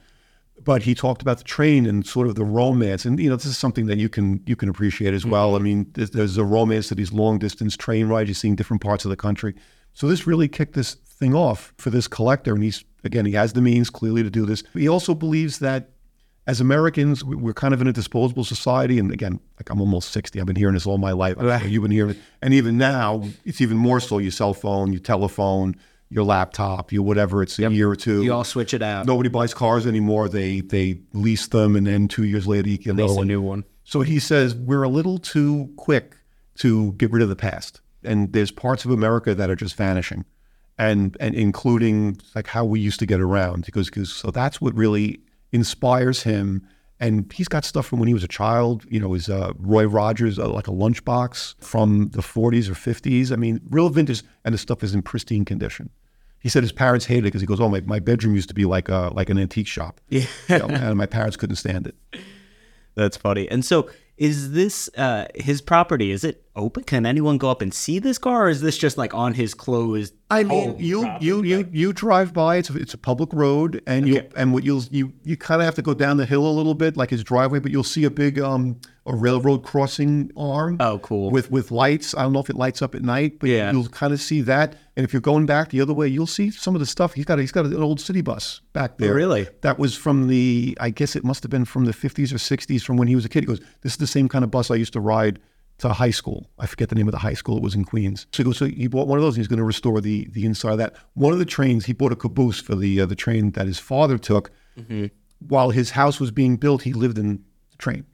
But 0.62 0.82
he 0.82 0.94
talked 0.94 1.20
about 1.20 1.38
the 1.38 1.44
train 1.44 1.84
and 1.84 2.06
sort 2.06 2.26
of 2.26 2.36
the 2.36 2.44
romance, 2.44 3.04
and 3.04 3.18
you 3.18 3.28
know 3.28 3.36
this 3.36 3.46
is 3.46 3.58
something 3.58 3.86
that 3.86 3.98
you 3.98 4.08
can 4.08 4.42
you 4.46 4.56
can 4.56 4.68
appreciate 4.68 5.12
as 5.12 5.26
well. 5.26 5.48
Mm-hmm. 5.52 5.56
I 5.56 5.64
mean, 5.64 5.90
there's, 5.94 6.10
there's 6.10 6.36
a 6.38 6.44
romance 6.44 6.88
to 6.88 6.94
these 6.94 7.12
long 7.12 7.38
distance 7.38 7.76
train 7.76 8.06
rides. 8.06 8.28
You're 8.28 8.34
seeing 8.34 8.54
different 8.56 8.82
parts 8.82 9.04
of 9.04 9.10
the 9.10 9.16
country, 9.16 9.54
so 9.92 10.08
this 10.08 10.26
really 10.26 10.48
kicked 10.48 10.74
this 10.74 10.94
thing 10.94 11.34
off 11.34 11.74
for 11.78 11.90
this 11.90 12.08
collector. 12.08 12.54
And 12.54 12.62
he's 12.62 12.84
again, 13.04 13.26
he 13.26 13.32
has 13.32 13.52
the 13.52 13.60
means 13.60 13.90
clearly 13.90 14.22
to 14.22 14.30
do 14.30 14.46
this. 14.46 14.62
He 14.74 14.88
also 14.88 15.14
believes 15.14 15.58
that 15.58 15.90
as 16.46 16.60
Americans, 16.60 17.24
we- 17.24 17.36
we're 17.36 17.54
kind 17.54 17.72
of 17.72 17.80
in 17.80 17.86
a 17.88 17.92
disposable 17.92 18.44
society. 18.44 18.98
And 18.98 19.10
again, 19.10 19.40
like 19.58 19.70
I'm 19.70 19.80
almost 19.80 20.10
60. 20.12 20.40
I've 20.40 20.46
been 20.46 20.56
hearing 20.56 20.74
this 20.74 20.86
all 20.86 20.98
my 20.98 21.12
life. 21.12 21.36
You've 21.66 21.82
been 21.82 21.90
hearing 21.90 22.12
it. 22.12 22.18
And 22.42 22.52
even 22.52 22.76
now, 22.76 23.24
it's 23.44 23.60
even 23.60 23.76
more 23.76 24.00
so 24.00 24.18
your 24.18 24.30
cell 24.30 24.52
phone, 24.52 24.92
your 24.92 25.00
telephone, 25.00 25.76
your 26.14 26.24
laptop, 26.24 26.92
your 26.92 27.02
whatever. 27.02 27.42
It's 27.42 27.58
a 27.58 27.70
year 27.70 27.90
or 27.90 27.96
two. 27.96 28.22
You 28.22 28.32
all 28.32 28.44
switch 28.44 28.72
it 28.72 28.82
out. 28.82 29.04
Nobody 29.04 29.28
buys 29.28 29.52
cars 29.52 29.84
anymore. 29.84 30.28
They 30.28 30.60
they 30.60 31.00
lease 31.12 31.48
them, 31.48 31.74
and 31.74 31.86
then 31.86 32.06
two 32.06 32.22
years 32.24 32.46
later 32.46 32.68
you 32.68 32.78
can 32.78 32.96
Lease 32.96 33.16
a 33.16 33.24
new 33.24 33.42
one. 33.42 33.64
So 33.82 34.02
he 34.02 34.20
says 34.20 34.54
we're 34.54 34.84
a 34.84 34.88
little 34.88 35.18
too 35.18 35.72
quick 35.76 36.16
to 36.58 36.92
get 36.92 37.10
rid 37.10 37.22
of 37.22 37.28
the 37.28 37.36
past, 37.36 37.80
and 38.04 38.32
there's 38.32 38.52
parts 38.52 38.84
of 38.84 38.92
America 38.92 39.34
that 39.34 39.50
are 39.50 39.56
just 39.56 39.74
vanishing, 39.74 40.24
and 40.78 41.16
and 41.18 41.34
including 41.34 42.18
like 42.36 42.46
how 42.46 42.64
we 42.64 42.78
used 42.78 43.00
to 43.00 43.06
get 43.06 43.20
around 43.20 43.66
because 43.66 43.86
because 43.90 44.12
so 44.12 44.30
that's 44.30 44.60
what 44.60 44.72
really 44.76 45.20
inspires 45.50 46.22
him 46.22 46.64
and 47.00 47.32
he's 47.32 47.48
got 47.48 47.64
stuff 47.64 47.86
from 47.86 47.98
when 47.98 48.06
he 48.06 48.14
was 48.14 48.24
a 48.24 48.28
child 48.28 48.84
you 48.88 49.00
know 49.00 49.12
his 49.12 49.28
uh, 49.28 49.52
roy 49.58 49.84
rogers 49.84 50.38
uh, 50.38 50.48
like 50.48 50.68
a 50.68 50.72
lunchbox 50.72 51.54
from 51.60 52.08
the 52.10 52.22
40s 52.22 52.68
or 52.68 52.74
50s 52.74 53.32
i 53.32 53.36
mean 53.36 53.60
real 53.70 53.88
vintage 53.88 54.22
and 54.44 54.54
the 54.54 54.58
stuff 54.58 54.82
is 54.82 54.94
in 54.94 55.02
pristine 55.02 55.44
condition 55.44 55.90
he 56.44 56.48
said 56.48 56.62
his 56.62 56.70
parents 56.70 57.06
hated 57.06 57.24
it 57.24 57.28
because 57.32 57.40
he 57.40 57.46
goes 57.48 57.60
oh 57.60 57.68
my, 57.68 57.80
my 57.80 57.98
bedroom 57.98 58.36
used 58.36 58.48
to 58.48 58.54
be 58.54 58.64
like 58.64 58.88
a 58.88 59.10
like 59.12 59.28
an 59.30 59.38
antique 59.38 59.66
shop 59.66 60.00
Yeah. 60.10 60.26
You 60.48 60.58
know, 60.60 60.66
and 60.66 60.96
my 60.96 61.06
parents 61.06 61.36
couldn't 61.36 61.56
stand 61.56 61.88
it 61.88 61.96
That's 62.94 63.16
funny. 63.16 63.50
And 63.50 63.64
so, 63.64 63.90
is 64.16 64.52
this 64.52 64.88
uh, 64.96 65.26
his 65.34 65.60
property? 65.60 66.12
Is 66.12 66.22
it 66.22 66.44
open? 66.54 66.84
Can 66.84 67.04
anyone 67.04 67.36
go 67.38 67.50
up 67.50 67.60
and 67.60 67.74
see 67.74 67.98
this 67.98 68.18
car, 68.18 68.46
or 68.46 68.48
is 68.48 68.60
this 68.60 68.78
just 68.78 68.96
like 68.96 69.12
on 69.12 69.34
his 69.34 69.54
closed? 69.54 70.14
I 70.30 70.44
mean, 70.44 70.78
you 70.78 71.02
property? 71.02 71.26
you 71.26 71.42
you 71.42 71.68
you 71.72 71.92
drive 71.92 72.32
by. 72.32 72.58
It's 72.58 72.70
a, 72.70 72.76
it's 72.76 72.94
a 72.94 72.98
public 72.98 73.32
road, 73.32 73.82
and 73.88 74.06
you 74.06 74.22
and 74.36 74.52
what 74.52 74.62
you'll 74.62 74.84
you 74.92 75.12
you 75.24 75.36
kind 75.36 75.60
of 75.60 75.64
have 75.64 75.74
to 75.74 75.82
go 75.82 75.94
down 75.94 76.16
the 76.16 76.26
hill 76.26 76.46
a 76.46 76.54
little 76.54 76.74
bit, 76.74 76.96
like 76.96 77.10
his 77.10 77.24
driveway. 77.24 77.58
But 77.58 77.72
you'll 77.72 77.82
see 77.82 78.04
a 78.04 78.10
big 78.10 78.38
um 78.38 78.80
a 79.06 79.14
railroad 79.14 79.62
crossing 79.62 80.30
arm. 80.36 80.76
Oh, 80.80 80.98
cool. 81.00 81.30
With 81.30 81.50
with 81.50 81.70
lights. 81.70 82.14
I 82.14 82.22
don't 82.22 82.32
know 82.32 82.40
if 82.40 82.48
it 82.48 82.56
lights 82.56 82.80
up 82.80 82.94
at 82.94 83.02
night, 83.02 83.38
but 83.38 83.50
Yeah. 83.50 83.70
you'll 83.70 83.88
kind 83.88 84.12
of 84.12 84.20
see 84.20 84.40
that. 84.42 84.76
And 84.96 85.04
if 85.04 85.12
you're 85.12 85.20
going 85.20 85.44
back 85.46 85.70
the 85.70 85.80
other 85.82 85.92
way, 85.92 86.08
you'll 86.08 86.26
see 86.26 86.50
some 86.50 86.74
of 86.74 86.80
the 86.80 86.86
stuff. 86.86 87.12
He's 87.14 87.24
got 87.26 87.38
a, 87.38 87.42
he's 87.42 87.52
got 87.52 87.66
an 87.66 87.76
old 87.82 88.00
city 88.00 88.22
bus 88.22 88.60
back 88.72 88.96
there. 88.98 89.12
really? 89.14 89.46
That 89.60 89.78
was 89.78 89.94
from 89.94 90.28
the 90.28 90.76
I 90.80 90.90
guess 90.90 91.16
it 91.16 91.24
must 91.24 91.42
have 91.42 91.50
been 91.50 91.64
from 91.66 91.84
the 91.84 91.92
50s 91.92 92.32
or 92.32 92.36
60s, 92.38 92.82
from 92.82 92.96
when 92.96 93.08
he 93.08 93.14
was 93.14 93.24
a 93.24 93.28
kid. 93.28 93.40
He 93.42 93.46
goes, 93.46 93.60
"This 93.82 93.92
is 93.92 93.98
the 93.98 94.06
same 94.06 94.28
kind 94.28 94.42
of 94.44 94.50
bus 94.50 94.70
I 94.70 94.76
used 94.76 94.92
to 94.94 95.00
ride." 95.00 95.38
To 95.78 95.88
high 95.92 96.12
school, 96.12 96.48
I 96.56 96.66
forget 96.66 96.88
the 96.88 96.94
name 96.94 97.08
of 97.08 97.12
the 97.12 97.18
high 97.18 97.34
school. 97.34 97.56
It 97.56 97.62
was 97.64 97.74
in 97.74 97.84
Queens. 97.84 98.28
So 98.32 98.38
he 98.38 98.44
goes. 98.44 98.58
So 98.58 98.66
he 98.66 98.86
bought 98.86 99.08
one 99.08 99.18
of 99.18 99.24
those. 99.24 99.34
and 99.34 99.40
He's 99.40 99.48
going 99.48 99.58
to 99.58 99.64
restore 99.64 100.00
the 100.00 100.28
the 100.30 100.46
inside 100.46 100.70
of 100.70 100.78
that. 100.78 100.94
One 101.14 101.32
of 101.32 101.40
the 101.40 101.44
trains, 101.44 101.86
he 101.86 101.92
bought 101.92 102.12
a 102.12 102.16
caboose 102.16 102.60
for 102.60 102.76
the 102.76 103.00
uh, 103.00 103.06
the 103.06 103.16
train 103.16 103.50
that 103.50 103.66
his 103.66 103.80
father 103.80 104.16
took. 104.16 104.52
Mm-hmm. 104.78 105.06
While 105.48 105.70
his 105.70 105.90
house 105.90 106.20
was 106.20 106.30
being 106.30 106.58
built, 106.58 106.82
he 106.82 106.92
lived 106.92 107.18
in 107.18 107.40
the 107.72 107.76
train 107.78 108.04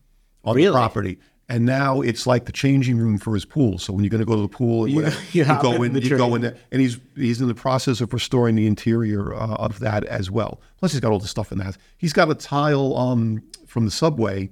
on 0.45 0.57
Really? 0.57 0.67
the 0.69 0.73
property. 0.73 1.19
And 1.49 1.67
now 1.67 2.01
it's 2.01 2.29
like 2.29 2.45
the 2.45 2.53
changing 2.53 2.97
room 2.99 3.19
for 3.19 3.35
his 3.35 3.45
pool. 3.45 3.77
So 3.79 3.93
when 3.93 4.05
you're 4.05 4.11
going 4.11 4.21
to 4.21 4.25
go 4.25 4.37
to 4.37 4.43
the 4.43 4.49
pool, 4.49 4.87
You- 4.87 4.97
whatever, 4.97 5.17
you 5.33 5.45
you, 5.45 5.59
go 5.61 5.83
in 5.83 5.97
in, 5.97 6.03
you 6.03 6.17
go 6.17 6.35
in 6.37 6.43
there, 6.43 6.57
and 6.71 6.81
he's 6.81 6.99
he's 7.17 7.41
in 7.41 7.49
the 7.49 7.55
process 7.55 8.01
of 8.01 8.13
restoring 8.13 8.55
the 8.55 8.67
interior 8.69 9.35
uh, 9.35 9.55
of 9.57 9.81
that 9.81 10.05
as 10.05 10.31
well. 10.31 10.61
Plus, 10.79 10.93
he's 10.93 11.01
got 11.01 11.11
all 11.11 11.19
the 11.19 11.27
stuff 11.27 11.51
in 11.51 11.59
the 11.59 11.65
house. 11.65 11.77
He's 11.99 12.13
got 12.13 12.31
a 12.31 12.35
tile 12.37 12.97
um, 12.97 13.43
from 13.67 13.85
the 13.85 13.91
subway. 13.91 14.49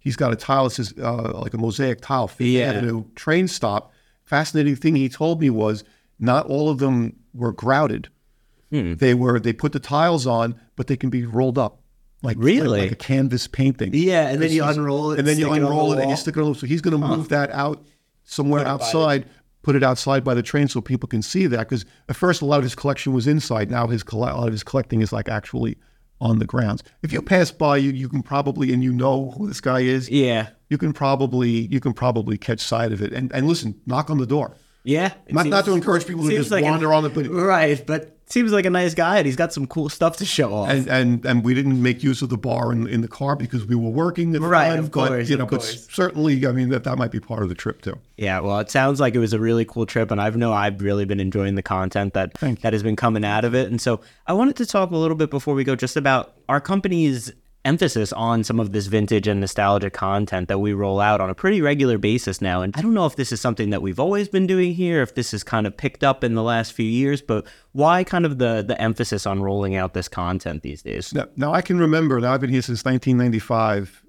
He's 0.00 0.16
got 0.16 0.32
a 0.32 0.36
tile 0.36 0.64
that 0.64 0.70
says 0.70 0.92
uh, 1.00 1.38
like 1.38 1.54
a 1.54 1.58
mosaic 1.58 2.00
tile, 2.00 2.26
Fifth 2.26 2.46
Yeah. 2.48 2.72
Avenue 2.72 3.04
train 3.14 3.46
stop. 3.46 3.92
Fascinating 4.24 4.74
thing 4.74 4.96
he 4.96 5.08
told 5.08 5.40
me 5.40 5.50
was 5.50 5.84
not 6.18 6.46
all 6.46 6.68
of 6.68 6.78
them 6.78 7.14
were 7.32 7.52
grouted. 7.52 8.08
Hmm. 8.70 8.94
They 8.94 9.14
were 9.14 9.38
they 9.38 9.52
put 9.52 9.70
the 9.72 9.78
tiles 9.80 10.26
on, 10.26 10.58
but 10.74 10.88
they 10.88 10.96
can 10.96 11.10
be 11.10 11.24
rolled 11.26 11.58
up, 11.58 11.80
like 12.22 12.36
Really? 12.38 12.68
like, 12.68 12.80
like 12.82 12.92
a 12.92 12.96
canvas 12.96 13.46
painting. 13.46 13.90
Yeah, 13.94 14.28
and 14.28 14.40
then 14.42 14.50
you 14.52 14.64
unroll 14.64 15.12
it, 15.12 15.18
and 15.18 15.26
then 15.28 15.38
you 15.38 15.44
stick 15.46 15.52
it 15.56 15.56
on 15.56 15.60
the 15.60 15.66
unroll 15.66 15.92
it, 15.94 16.00
and 16.00 16.10
you 16.10 16.16
stick 16.16 16.36
it 16.36 16.42
on. 16.42 16.54
So 16.54 16.66
he's 16.66 16.80
going 16.80 17.00
to 17.00 17.06
move 17.06 17.28
that 17.30 17.50
out 17.52 17.82
somewhere 18.24 18.66
outside, 18.66 19.26
put 19.62 19.74
it 19.76 19.82
outside 19.82 20.22
by 20.24 20.34
the 20.34 20.42
train 20.42 20.68
so 20.68 20.80
people 20.80 21.08
can 21.08 21.22
see 21.22 21.46
that. 21.46 21.58
Because 21.60 21.84
at 22.08 22.16
first, 22.16 22.42
a 22.42 22.44
lot 22.44 22.58
of 22.58 22.64
his 22.64 22.74
collection 22.74 23.12
was 23.12 23.26
inside. 23.26 23.70
Now 23.70 23.86
his 23.86 24.02
coll- 24.02 24.24
a 24.24 24.32
lot 24.36 24.46
of 24.46 24.52
his 24.52 24.62
collecting 24.62 25.00
is 25.00 25.12
like 25.12 25.28
actually 25.28 25.76
on 26.20 26.38
the 26.38 26.44
grounds. 26.46 26.82
If 27.02 27.12
you 27.12 27.22
pass 27.22 27.50
by, 27.50 27.78
you 27.78 27.90
you 27.92 28.08
can 28.08 28.22
probably 28.22 28.72
and 28.72 28.84
you 28.84 28.92
know 28.92 29.30
who 29.38 29.48
this 29.48 29.60
guy 29.62 29.80
is. 29.80 30.08
Yeah, 30.10 30.50
You 30.68 30.76
can 30.76 30.92
probably 30.92 31.48
you 31.68 31.80
can 31.80 31.94
probably 31.94 32.36
catch 32.36 32.60
sight 32.60 32.92
of 32.92 33.00
it. 33.00 33.12
And 33.14 33.32
and 33.32 33.48
listen, 33.48 33.80
knock 33.86 34.10
on 34.10 34.18
the 34.18 34.26
door. 34.26 34.54
yeah. 34.84 35.14
It 35.26 35.34
Not, 35.34 35.46
not 35.46 35.64
to 35.64 35.72
encourage 35.72 36.06
people 36.06 36.24
to 36.28 36.36
just 36.36 36.50
like 36.50 36.62
an- 36.64 36.70
wander 36.72 36.92
on 36.92 37.02
the 37.04 37.08
but 37.08 37.26
right, 37.28 37.82
but 37.86 38.18
seems 38.32 38.52
like 38.52 38.64
a 38.64 38.70
nice 38.70 38.94
guy, 38.94 39.18
and 39.18 39.26
he's 39.26 39.36
got 39.36 39.52
some 39.52 39.66
cool 39.66 39.88
stuff 39.88 40.16
to 40.18 40.24
show 40.24 40.54
off. 40.54 40.70
and, 40.70 40.88
and 40.88 41.24
and 41.26 41.44
we 41.44 41.54
didn't 41.54 41.82
make 41.82 42.02
use 42.02 42.22
of 42.22 42.28
the 42.28 42.36
bar 42.38 42.72
in, 42.72 42.86
in 42.86 43.00
the 43.00 43.08
car 43.08 43.36
because 43.36 43.64
we 43.66 43.74
were 43.74 43.90
working 43.90 44.34
at 44.34 44.40
Right, 44.40 44.68
time, 44.70 44.78
of 44.80 44.90
but, 44.90 45.08
course, 45.08 45.28
you 45.28 45.36
know, 45.36 45.46
but 45.46 45.62
certainly, 45.62 46.46
I 46.46 46.52
mean, 46.52 46.68
that 46.70 46.84
that 46.84 46.96
might 46.96 47.10
be 47.10 47.20
part 47.20 47.42
of 47.42 47.48
the 47.48 47.54
trip 47.54 47.82
too. 47.82 47.98
Yeah, 48.16 48.40
well, 48.40 48.58
it 48.60 48.70
sounds 48.70 49.00
like 49.00 49.14
it 49.14 49.18
was 49.18 49.32
a 49.32 49.40
really 49.40 49.64
cool 49.64 49.86
trip, 49.86 50.10
and 50.10 50.20
I've 50.20 50.36
know 50.36 50.52
I've 50.52 50.80
really 50.80 51.04
been 51.04 51.20
enjoying 51.20 51.54
the 51.54 51.62
content 51.62 52.14
that 52.14 52.34
that 52.34 52.72
has 52.72 52.82
been 52.82 52.96
coming 52.96 53.24
out 53.24 53.44
of 53.44 53.54
it. 53.54 53.70
And 53.70 53.80
so 53.80 54.00
I 54.26 54.32
wanted 54.32 54.56
to 54.56 54.66
talk 54.66 54.90
a 54.90 54.96
little 54.96 55.16
bit 55.16 55.30
before 55.30 55.54
we 55.54 55.64
go 55.64 55.74
just 55.76 55.96
about 55.96 56.34
our 56.48 56.60
company's 56.60 57.32
emphasis 57.64 58.12
on 58.12 58.42
some 58.42 58.58
of 58.58 58.72
this 58.72 58.86
vintage 58.86 59.28
and 59.28 59.40
nostalgic 59.40 59.92
content 59.92 60.48
that 60.48 60.58
we 60.58 60.72
roll 60.72 60.98
out 61.00 61.20
on 61.20 61.28
a 61.28 61.34
pretty 61.34 61.60
regular 61.60 61.98
basis 61.98 62.40
now. 62.40 62.62
And 62.62 62.74
I 62.76 62.80
don't 62.80 62.94
know 62.94 63.04
if 63.06 63.16
this 63.16 63.32
is 63.32 63.40
something 63.40 63.70
that 63.70 63.82
we've 63.82 64.00
always 64.00 64.28
been 64.28 64.46
doing 64.46 64.72
here, 64.74 65.02
if 65.02 65.14
this 65.14 65.32
has 65.32 65.42
kind 65.44 65.66
of 65.66 65.76
picked 65.76 66.02
up 66.02 66.24
in 66.24 66.34
the 66.34 66.42
last 66.42 66.72
few 66.72 66.86
years, 66.86 67.20
but 67.20 67.46
why 67.72 68.02
kind 68.04 68.24
of 68.24 68.38
the 68.38 68.64
the 68.66 68.80
emphasis 68.80 69.26
on 69.26 69.42
rolling 69.42 69.76
out 69.76 69.92
this 69.94 70.08
content 70.08 70.62
these 70.62 70.82
days? 70.82 71.12
Now, 71.12 71.26
now 71.36 71.52
I 71.52 71.60
can 71.60 71.78
remember. 71.78 72.18
Now 72.18 72.32
I've 72.32 72.40
been 72.40 72.50
here 72.50 72.62
since 72.62 72.84
1995, 72.84 74.04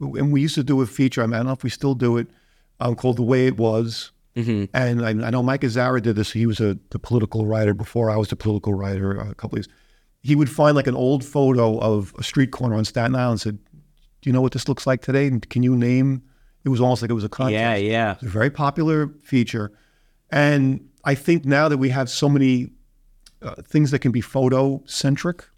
and 0.00 0.32
we 0.32 0.40
used 0.42 0.54
to 0.56 0.62
do 0.62 0.80
a 0.82 0.86
feature. 0.86 1.22
I, 1.22 1.26
mean, 1.26 1.34
I 1.34 1.38
don't 1.38 1.46
know 1.46 1.52
if 1.52 1.62
we 1.64 1.70
still 1.70 1.94
do 1.94 2.18
it, 2.18 2.28
um, 2.80 2.94
called 2.96 3.16
"The 3.16 3.22
Way 3.22 3.46
It 3.46 3.56
Was." 3.56 4.12
Mm-hmm. 4.36 4.64
And 4.74 5.04
I, 5.04 5.08
I 5.26 5.30
know 5.30 5.42
Mike 5.42 5.64
Azara 5.64 6.00
did 6.00 6.16
this. 6.16 6.32
He 6.32 6.46
was 6.46 6.60
a 6.60 6.78
the 6.90 6.98
political 6.98 7.46
writer 7.46 7.74
before 7.74 8.10
I 8.10 8.16
was 8.16 8.30
a 8.30 8.36
political 8.36 8.74
writer. 8.74 9.20
uh, 9.20 9.30
A 9.30 9.34
couple 9.34 9.58
of 9.58 9.64
years. 9.66 9.68
He 10.22 10.34
would 10.34 10.50
find 10.50 10.76
like 10.76 10.86
an 10.86 10.94
old 10.94 11.24
photo 11.24 11.78
of 11.78 12.14
a 12.18 12.22
street 12.22 12.50
corner 12.50 12.76
on 12.76 12.84
Staten 12.84 13.14
Island. 13.14 13.32
and 13.32 13.40
Said, 13.40 13.58
"Do 14.20 14.28
you 14.28 14.32
know 14.32 14.40
what 14.42 14.52
this 14.52 14.68
looks 14.68 14.86
like 14.86 15.00
today? 15.02 15.26
And 15.26 15.48
can 15.48 15.62
you 15.62 15.76
name?" 15.76 16.22
It 16.64 16.68
was 16.68 16.80
almost 16.80 17.00
like 17.00 17.10
it 17.10 17.14
was 17.14 17.24
a 17.24 17.28
contest. 17.30 17.52
Yeah, 17.54 17.74
yeah. 17.76 18.12
It's 18.12 18.22
a 18.24 18.28
very 18.28 18.50
popular 18.50 19.08
feature. 19.22 19.72
And 20.30 20.86
I 21.04 21.14
think 21.14 21.46
now 21.46 21.68
that 21.70 21.78
we 21.78 21.88
have 21.88 22.10
so 22.10 22.28
many 22.28 22.70
uh, 23.40 23.54
things 23.66 23.90
that 23.92 24.00
can 24.00 24.12
be 24.12 24.20
photo 24.20 24.82
centric, 24.84 25.48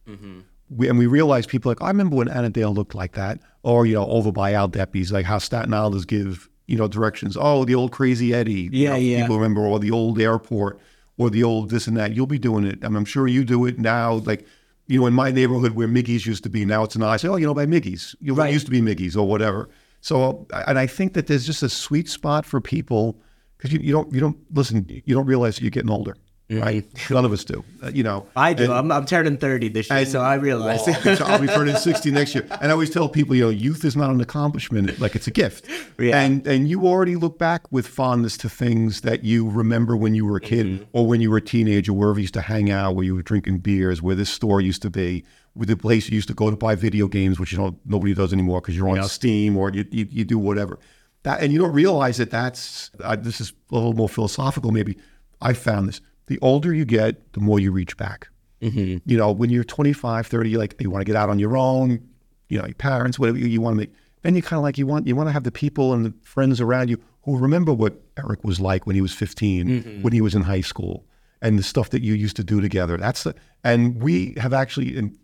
we, 0.70 0.88
and 0.88 0.96
we 0.98 1.07
realize 1.07 1.44
people 1.46 1.70
are 1.70 1.75
like, 1.75 1.83
I 1.83 1.88
remember 1.88 2.14
when 2.16 2.29
Annandale 2.29 2.72
looked 2.72 2.94
like 2.94 3.12
that, 3.14 3.40
or, 3.64 3.85
you 3.85 3.94
know, 3.94 4.07
over 4.07 4.31
by 4.31 4.53
Al 4.53 4.68
Deppe's, 4.68 5.11
like 5.12 5.27
how 5.27 5.38
Staten 5.38 5.75
Islanders 5.75 6.05
give, 6.05 6.48
you 6.68 6.77
know, 6.79 6.87
directions. 6.87 7.37
Oh, 7.38 7.64
the 7.64 7.75
old 7.75 7.90
Crazy 7.90 8.33
Eddie. 8.33 8.53
you 8.62 8.70
Yeah, 8.72 8.90
know, 8.90 8.96
yeah. 8.96 9.20
People 9.22 9.37
remember, 9.38 9.62
or 9.62 9.81
the 9.81 9.90
old 9.90 10.20
airport, 10.20 10.79
or 11.18 11.31
the 11.31 11.42
old 11.42 11.70
this 11.70 11.87
and 11.87 11.96
that. 11.96 12.14
You'll 12.14 12.27
be 12.27 12.38
doing 12.38 12.64
it. 12.64 12.85
I 12.85 12.88
mean, 12.88 12.96
I'm 12.96 13.05
sure 13.05 13.27
you 13.27 13.44
do 13.44 13.66
it 13.66 13.79
now. 13.79 14.14
Like, 14.14 14.46
you 14.87 15.01
know, 15.01 15.07
in 15.07 15.14
my 15.14 15.31
neighborhood 15.31 15.72
where 15.72 15.88
Miggy's 15.88 16.27
used 16.27 16.42
to 16.44 16.51
be, 16.51 16.64
now 16.64 16.85
it's 16.85 16.96
an 16.96 17.03
I 17.03 17.16
say, 17.16 17.29
oh, 17.29 17.37
you 17.37 17.46
know, 17.46 17.55
by 17.55 17.66
Miggy's. 17.66 18.16
You 18.20 18.33
know, 18.33 18.38
Right. 18.38 18.51
It 18.51 18.55
used 18.55 18.66
to 18.66 18.72
be 18.72 18.81
Miggy's 18.81 19.16
or 19.16 19.27
whatever. 19.27 19.68
So, 20.01 20.46
and 20.66 20.79
I 20.79 20.87
think 20.87 21.14
that 21.14 21.29
there's 21.29 21.46
just 21.46 21.62
a 21.62 21.68
sweet 21.68 22.09
spot 22.09 22.44
for 22.44 22.61
people 22.61 23.20
because 23.57 23.72
you, 23.72 23.79
you 23.81 23.92
don't, 23.92 24.12
you 24.12 24.20
don't, 24.20 24.37
listen, 24.53 24.87
you 24.88 25.14
don't 25.14 25.27
realize 25.27 25.61
you're 25.61 25.70
getting 25.70 25.90
older, 25.90 26.16
right? 26.60 26.84
None 27.10 27.24
of 27.24 27.32
us 27.32 27.44
do, 27.44 27.64
uh, 27.82 27.90
you 27.94 28.02
know. 28.02 28.26
I 28.36 28.52
do. 28.54 28.64
And- 28.64 28.72
I'm, 28.72 28.92
I'm 28.92 29.06
turning 29.06 29.36
30 29.36 29.68
this 29.68 29.88
year, 29.90 30.04
so 30.06 30.20
I 30.20 30.34
realize. 30.34 30.80
Oh, 30.86 30.90
okay, 30.98 31.14
so 31.16 31.24
I'll 31.24 31.38
be 31.40 31.46
turning 31.58 31.76
60 31.76 32.10
next 32.10 32.34
year. 32.34 32.46
And 32.60 32.64
I 32.64 32.70
always 32.70 32.90
tell 32.90 33.08
people, 33.08 33.34
you 33.34 33.44
know, 33.44 33.50
youth 33.50 33.84
is 33.84 33.96
not 33.96 34.10
an 34.10 34.20
accomplishment, 34.20 34.98
like 35.00 35.14
it's 35.14 35.26
a 35.26 35.30
gift. 35.30 35.66
Yeah. 35.98 36.20
And 36.20 36.46
and 36.46 36.68
you 36.68 36.86
already 36.86 37.16
look 37.16 37.38
back 37.38 37.70
with 37.70 37.86
fondness 37.86 38.36
to 38.38 38.48
things 38.48 39.02
that 39.02 39.24
you 39.24 39.48
remember 39.48 39.96
when 39.96 40.14
you 40.14 40.26
were 40.26 40.36
a 40.36 40.40
kid 40.40 40.66
Mm-hmm. 40.66 40.84
or 40.92 41.06
when 41.06 41.20
you 41.20 41.30
were 41.30 41.38
a 41.38 41.42
teenager, 41.42 41.92
wherever 41.92 42.18
you 42.18 42.22
used 42.22 42.34
to 42.34 42.40
hang 42.42 42.70
out, 42.70 42.94
where 42.94 43.04
you 43.04 43.14
were 43.14 43.22
drinking 43.22 43.58
beers, 43.58 44.00
where 44.02 44.14
this 44.14 44.30
store 44.30 44.60
used 44.60 44.82
to 44.82 44.90
be, 44.90 45.24
with 45.54 45.68
the 45.68 45.76
place 45.76 46.08
you 46.08 46.14
used 46.14 46.28
to 46.28 46.34
go 46.34 46.50
to 46.50 46.56
buy 46.56 46.74
video 46.74 47.08
games, 47.08 47.38
which 47.40 47.52
you 47.52 47.58
know 47.58 47.76
nobody 47.84 48.14
does 48.14 48.32
anymore 48.32 48.60
because 48.60 48.76
you're 48.76 48.88
on 48.88 49.02
Steam 49.08 49.56
or 49.56 49.70
you, 49.70 49.84
you, 49.90 50.06
you 50.10 50.24
do 50.24 50.38
whatever. 50.38 50.78
That 51.24 51.42
and 51.42 51.52
you 51.52 51.58
don't 51.58 51.72
realize 51.72 52.16
that 52.16 52.30
that's 52.30 52.90
uh, 53.02 53.16
this 53.16 53.40
is 53.40 53.52
a 53.70 53.74
little 53.74 53.92
more 53.92 54.08
philosophical 54.08 54.70
maybe. 54.70 54.96
I 55.40 55.52
found 55.52 55.88
this. 55.88 56.00
The 56.26 56.38
older 56.40 56.72
you 56.72 56.85
get, 56.85 57.32
the 57.32 57.40
more 57.40 57.61
you 57.61 57.72
reach 57.72 57.96
back 57.96 58.28
mm-hmm. 58.62 58.98
you 59.11 59.16
know, 59.18 59.32
when 59.32 59.50
you're 59.50 59.64
25, 59.64 60.26
30, 60.26 60.50
you're 60.50 60.61
like 60.61 60.76
you 60.80 60.90
want 60.90 61.02
to 61.02 61.04
get 61.04 61.16
out 61.16 61.28
on 61.28 61.38
your 61.38 61.56
own, 61.56 62.08
you 62.48 62.58
know, 62.58 62.64
your 62.64 62.74
parents, 62.74 63.18
whatever 63.18 63.38
you, 63.38 63.46
you 63.46 63.61
want 63.61 63.74
to 63.74 63.78
make. 63.78 63.92
Then 64.22 64.37
you 64.37 64.42
kind 64.42 64.58
of 64.58 64.62
like 64.62 64.78
you 64.78 64.87
want 64.87 65.06
you 65.06 65.16
want 65.16 65.28
to 65.28 65.32
have 65.32 65.42
the 65.42 65.50
people 65.50 65.92
and 65.92 66.06
the 66.06 66.14
friends 66.22 66.61
around 66.61 66.88
you 66.88 67.02
who 67.24 67.37
remember 67.37 67.72
what 67.72 68.00
Eric 68.16 68.44
was 68.44 68.61
like 68.61 68.87
when 68.87 68.94
he 68.94 69.02
was 69.02 69.12
15, 69.12 69.66
mm-hmm. 69.66 70.02
when 70.02 70.12
he 70.12 70.20
was 70.20 70.35
in 70.35 70.42
high 70.42 70.61
school, 70.61 71.04
and 71.40 71.58
the 71.58 71.62
stuff 71.62 71.90
that 71.90 72.02
you 72.02 72.14
used 72.14 72.37
to 72.37 72.44
do 72.44 72.61
together. 72.61 72.96
That's 72.96 73.24
the 73.24 73.35
and 73.64 74.00
we 74.00 74.35
have 74.37 74.52
actually 74.52 74.96
and 74.96 75.18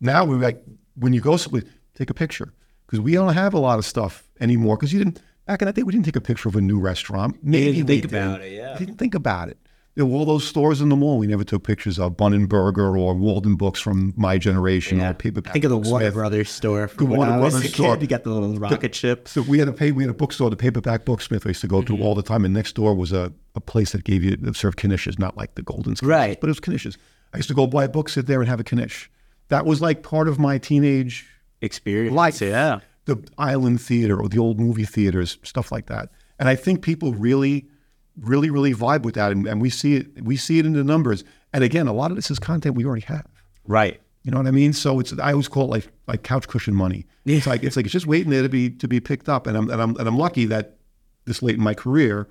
now 0.00 0.24
we're 0.24 0.36
like 0.36 0.62
when 0.94 1.12
you 1.12 1.20
go 1.20 1.36
someplace, 1.36 1.64
take 1.96 2.10
a 2.10 2.14
picture 2.14 2.54
because 2.86 3.00
we 3.00 3.14
don't 3.14 3.34
have 3.34 3.54
a 3.54 3.58
lot 3.58 3.78
of 3.78 3.84
stuff 3.84 4.28
anymore 4.40 4.76
because 4.76 4.92
you 4.92 5.00
didn't 5.00 5.20
back 5.46 5.60
in 5.62 5.66
that 5.66 5.74
day 5.74 5.82
we 5.82 5.92
didn't 5.92 6.04
take 6.04 6.16
a 6.16 6.20
picture 6.20 6.48
of 6.48 6.54
a 6.54 6.60
new 6.60 6.78
restaurant. 6.78 7.36
Maybe 7.42 7.72
didn't 7.72 7.88
think 7.88 8.04
about 8.04 8.40
did. 8.40 8.52
it, 8.52 8.56
yeah. 8.56 8.78
Didn't 8.78 8.98
think 8.98 9.16
about 9.16 9.48
it. 9.48 9.58
There 9.96 10.04
were 10.04 10.16
all 10.16 10.24
those 10.24 10.44
stores 10.46 10.80
in 10.80 10.88
the 10.88 10.96
mall 10.96 11.18
we 11.18 11.28
never 11.28 11.44
took 11.44 11.62
pictures 11.62 12.00
of. 12.00 12.16
Bunnenberger 12.16 12.98
or 12.98 13.14
Waldenbooks 13.14 13.76
from 13.78 14.12
my 14.16 14.38
generation 14.38 15.00
or 15.00 15.14
paperback. 15.14 15.52
Think 15.52 15.64
of 15.64 15.70
the 15.70 15.78
Warner 15.78 16.06
Smith. 16.06 16.14
Brothers 16.14 16.50
store. 16.50 16.90
The 16.96 17.04
Warner 17.04 17.38
was 17.40 17.52
Brothers 17.54 17.72
store. 17.74 17.96
You 17.98 18.06
got 18.08 18.24
the 18.24 18.30
little 18.30 18.58
rocket 18.58 18.92
ship. 18.94 19.28
So 19.28 19.42
we 19.42 19.60
had 19.60 19.68
a 19.68 19.72
pay, 19.72 19.92
we 19.92 20.02
had 20.02 20.10
a 20.10 20.14
bookstore, 20.14 20.50
the 20.50 20.56
paperback 20.56 21.04
booksmith 21.04 21.46
I 21.46 21.50
used 21.50 21.60
to 21.60 21.68
go 21.68 21.80
Mm-hmm. 21.80 21.96
to 21.96 22.02
all 22.02 22.14
the 22.16 22.22
time, 22.24 22.44
and 22.44 22.52
next 22.52 22.72
door 22.74 22.94
was 22.94 23.12
a, 23.12 23.32
a 23.54 23.60
place 23.60 23.92
that 23.92 24.02
gave 24.04 24.24
you 24.24 24.36
that 24.36 24.56
served 24.56 24.78
knishes, 24.78 25.16
not 25.18 25.36
like 25.36 25.54
the 25.54 25.62
Golden 25.62 25.94
Knishes, 25.94 26.06
Right. 26.08 26.40
But 26.40 26.48
it 26.48 26.50
was 26.50 26.60
knishes. 26.60 26.96
I 27.32 27.36
used 27.36 27.48
to 27.48 27.54
go 27.54 27.66
buy 27.68 27.84
a 27.84 27.88
book, 27.88 28.08
sit 28.08 28.26
there, 28.26 28.40
and 28.40 28.48
have 28.48 28.58
a 28.60 28.64
knish. 28.74 29.08
That 29.48 29.64
was 29.66 29.80
like 29.80 30.02
part 30.02 30.26
of 30.28 30.38
my 30.40 30.58
teenage 30.58 31.26
Experience. 31.62 32.14
life. 32.14 32.40
Yeah. 32.40 32.80
The 33.04 33.16
island 33.38 33.80
theater 33.80 34.20
or 34.20 34.28
the 34.28 34.38
old 34.38 34.58
movie 34.58 34.84
theaters, 34.86 35.38
stuff 35.44 35.70
like 35.70 35.86
that. 35.86 36.08
And 36.38 36.48
I 36.48 36.56
think 36.56 36.82
people 36.82 37.12
really, 37.14 37.68
really, 38.18 38.50
really 38.50 38.74
vibe 38.74 39.02
with 39.02 39.14
that. 39.14 39.32
And, 39.32 39.46
and 39.46 39.60
we 39.60 39.70
see 39.70 39.96
it, 39.96 40.22
we 40.22 40.36
see 40.36 40.58
it 40.58 40.66
in 40.66 40.72
the 40.72 40.84
numbers. 40.84 41.24
And 41.52 41.64
again, 41.64 41.86
a 41.86 41.92
lot 41.92 42.10
of 42.10 42.16
this 42.16 42.30
is 42.30 42.38
content 42.38 42.74
we 42.74 42.84
already 42.84 43.06
have. 43.06 43.26
Right. 43.66 44.00
You 44.24 44.30
know 44.30 44.38
what 44.38 44.46
I 44.46 44.52
mean? 44.52 44.72
So 44.72 45.00
it's 45.00 45.12
I 45.18 45.32
always 45.32 45.48
call 45.48 45.64
it 45.64 45.70
like 45.70 45.88
like 46.06 46.22
couch 46.22 46.48
cushion 46.48 46.74
money. 46.74 47.06
It's 47.26 47.46
like 47.46 47.62
it's 47.62 47.76
like 47.76 47.84
it's 47.84 47.92
just 47.92 48.06
waiting 48.06 48.30
there 48.30 48.42
to 48.42 48.48
be 48.48 48.70
to 48.70 48.88
be 48.88 48.98
picked 48.98 49.28
up. 49.28 49.46
And 49.46 49.56
I'm 49.56 49.68
and 49.68 49.80
I'm 49.82 49.96
and 49.96 50.08
I'm 50.08 50.16
lucky 50.16 50.46
that 50.46 50.78
this 51.26 51.42
late 51.42 51.56
in 51.56 51.62
my 51.62 51.74
career, 51.74 52.28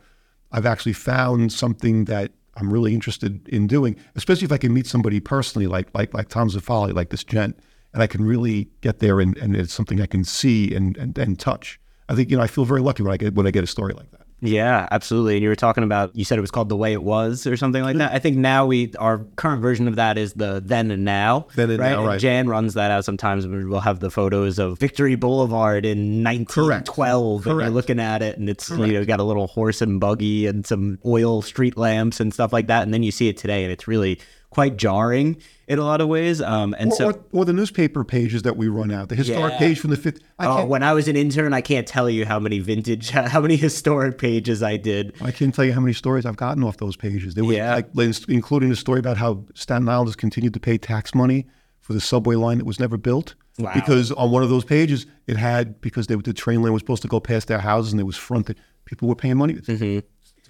I've 0.51 0.65
actually 0.65 0.93
found 0.93 1.53
something 1.53 2.05
that 2.05 2.31
I'm 2.55 2.71
really 2.71 2.93
interested 2.93 3.47
in 3.47 3.67
doing, 3.67 3.95
especially 4.15 4.45
if 4.45 4.51
I 4.51 4.57
can 4.57 4.73
meet 4.73 4.87
somebody 4.87 5.19
personally, 5.19 5.67
like 5.67 5.87
like 5.93 6.13
like 6.15 6.29
Tom 6.29 6.49
Zafali, 6.49 6.93
like 6.95 7.09
this 7.09 7.23
gent, 7.23 7.59
and 7.93 8.01
I 8.01 8.07
can 8.07 8.25
really 8.25 8.69
get 8.81 8.99
there 8.99 9.19
and, 9.19 9.37
and 9.37 9.55
it's 9.55 9.73
something 9.73 10.01
I 10.01 10.07
can 10.07 10.23
see 10.23 10.73
and, 10.73 10.97
and 10.97 11.15
and 11.17 11.39
touch. 11.39 11.79
I 12.09 12.15
think 12.15 12.31
you 12.31 12.37
know 12.37 12.43
I 12.43 12.47
feel 12.47 12.65
very 12.65 12.81
lucky 12.81 13.03
when 13.03 13.13
I 13.13 13.17
get 13.17 13.35
when 13.35 13.45
I 13.45 13.51
get 13.51 13.63
a 13.63 13.67
story 13.67 13.93
like 13.93 14.09
that. 14.11 14.22
Yeah, 14.45 14.89
absolutely. 14.91 15.35
And 15.35 15.43
you 15.43 15.47
were 15.47 15.55
talking 15.55 15.85
about 15.85 16.13
you 16.15 16.25
said 16.25 16.37
it 16.37 16.41
was 16.41 16.51
called 16.51 16.67
the 16.67 16.75
way 16.75 16.91
it 16.91 17.01
was 17.01 17.47
or 17.47 17.55
something 17.55 17.81
like 17.81 17.93
hmm. 17.93 17.99
that. 17.99 18.11
I 18.11 18.19
think 18.19 18.35
now 18.35 18.65
we 18.65 18.93
our 18.99 19.19
current 19.37 19.61
version 19.61 19.87
of 19.87 19.95
that 19.95 20.17
is 20.17 20.33
the 20.33 20.61
then 20.63 20.91
and 20.91 21.05
now. 21.05 21.47
Then 21.55 21.69
and 21.69 21.79
right? 21.79 21.91
now, 21.91 22.05
right. 22.05 22.19
Jan 22.19 22.49
runs 22.49 22.73
that 22.73 22.91
out 22.91 23.05
sometimes. 23.05 23.47
We'll 23.47 23.79
have 23.79 24.01
the 24.01 24.11
photos 24.11 24.59
of 24.59 24.77
Victory 24.79 25.15
Boulevard 25.15 25.85
in 25.85 26.23
1912, 26.23 27.47
and 27.47 27.61
you're 27.61 27.69
looking 27.69 28.01
at 28.01 28.21
it, 28.21 28.37
and 28.37 28.49
it's 28.49 28.69
you 28.69 28.87
know 28.87 29.05
got 29.05 29.21
a 29.21 29.23
little 29.23 29.47
horse 29.47 29.81
and 29.81 30.01
buggy 30.01 30.45
and 30.45 30.65
some 30.65 30.99
oil 31.05 31.41
street 31.41 31.77
lamps 31.77 32.19
and 32.19 32.33
stuff 32.33 32.51
like 32.51 32.67
that. 32.67 32.83
And 32.83 32.93
then 32.93 33.01
you 33.01 33.11
see 33.11 33.29
it 33.29 33.37
today, 33.37 33.63
and 33.63 33.71
it's 33.71 33.87
really 33.87 34.19
quite 34.53 34.77
jarring 34.77 35.37
in 35.67 35.79
a 35.79 35.83
lot 35.83 35.99
of 36.01 36.07
ways. 36.07 36.41
Um, 36.41 36.75
and 36.77 36.91
Or, 36.91 36.95
so. 36.95 37.07
or, 37.09 37.23
or 37.31 37.45
the 37.45 37.53
newspaper 37.53 38.03
pages 38.03 38.43
that 38.43 38.55
we 38.57 38.67
run 38.67 38.91
out, 38.91 39.09
the 39.09 39.15
historic 39.15 39.53
Yeah. 39.53 39.59
page 39.59 39.79
from 39.79 39.89
the 39.89 39.97
fifth. 39.97 40.19
I 40.39 40.45
Oh, 40.47 40.65
when 40.65 40.83
I 40.83 40.93
was 40.93 41.07
an 41.07 41.15
intern, 41.15 41.53
I 41.53 41.61
can't 41.61 41.87
tell 41.87 42.09
you 42.09 42.25
how 42.25 42.39
many 42.39 42.59
vintage, 42.59 43.09
how 43.35 43.41
many 43.41 43.55
historic 43.55 44.17
pages 44.17 44.61
I 44.61 44.77
did. 44.77 45.13
I 45.21 45.31
can't 45.31 45.53
tell 45.53 45.65
you 45.65 45.73
how 45.73 45.81
many 45.81 45.93
stories 45.93 46.25
I've 46.25 46.37
gotten 46.37 46.63
off 46.63 46.77
those 46.77 46.95
pages. 46.95 47.33
There 47.33 47.43
was 47.43 47.55
Yeah. 47.57 47.81
like 47.93 48.19
including 48.27 48.69
the 48.69 48.75
story 48.75 48.99
about 48.99 49.17
how 49.17 49.45
Staten 49.55 49.89
Island 49.89 50.09
has 50.09 50.15
continued 50.15 50.53
to 50.53 50.59
pay 50.59 50.77
tax 50.77 51.15
money 51.15 51.45
for 51.81 51.93
the 51.93 52.01
subway 52.01 52.35
line 52.35 52.59
that 52.59 52.65
was 52.65 52.79
never 52.79 52.97
built. 52.97 53.35
Wow. 53.59 53.71
Because 53.73 54.11
on 54.13 54.31
one 54.31 54.41
of 54.43 54.49
those 54.49 54.65
pages, 54.65 55.05
it 55.27 55.37
had 55.37 55.79
because 55.81 56.07
they, 56.07 56.15
the 56.15 56.33
train 56.33 56.61
line 56.61 56.73
was 56.73 56.81
supposed 56.81 57.01
to 57.03 57.07
go 57.07 57.19
past 57.19 57.47
their 57.47 57.59
houses 57.59 57.91
and 57.93 57.99
it 57.99 58.05
was 58.05 58.17
fronted. 58.17 58.57
People 58.85 59.07
were 59.07 59.15
paying 59.15 59.37
money. 59.37 59.53
It's 59.53 59.67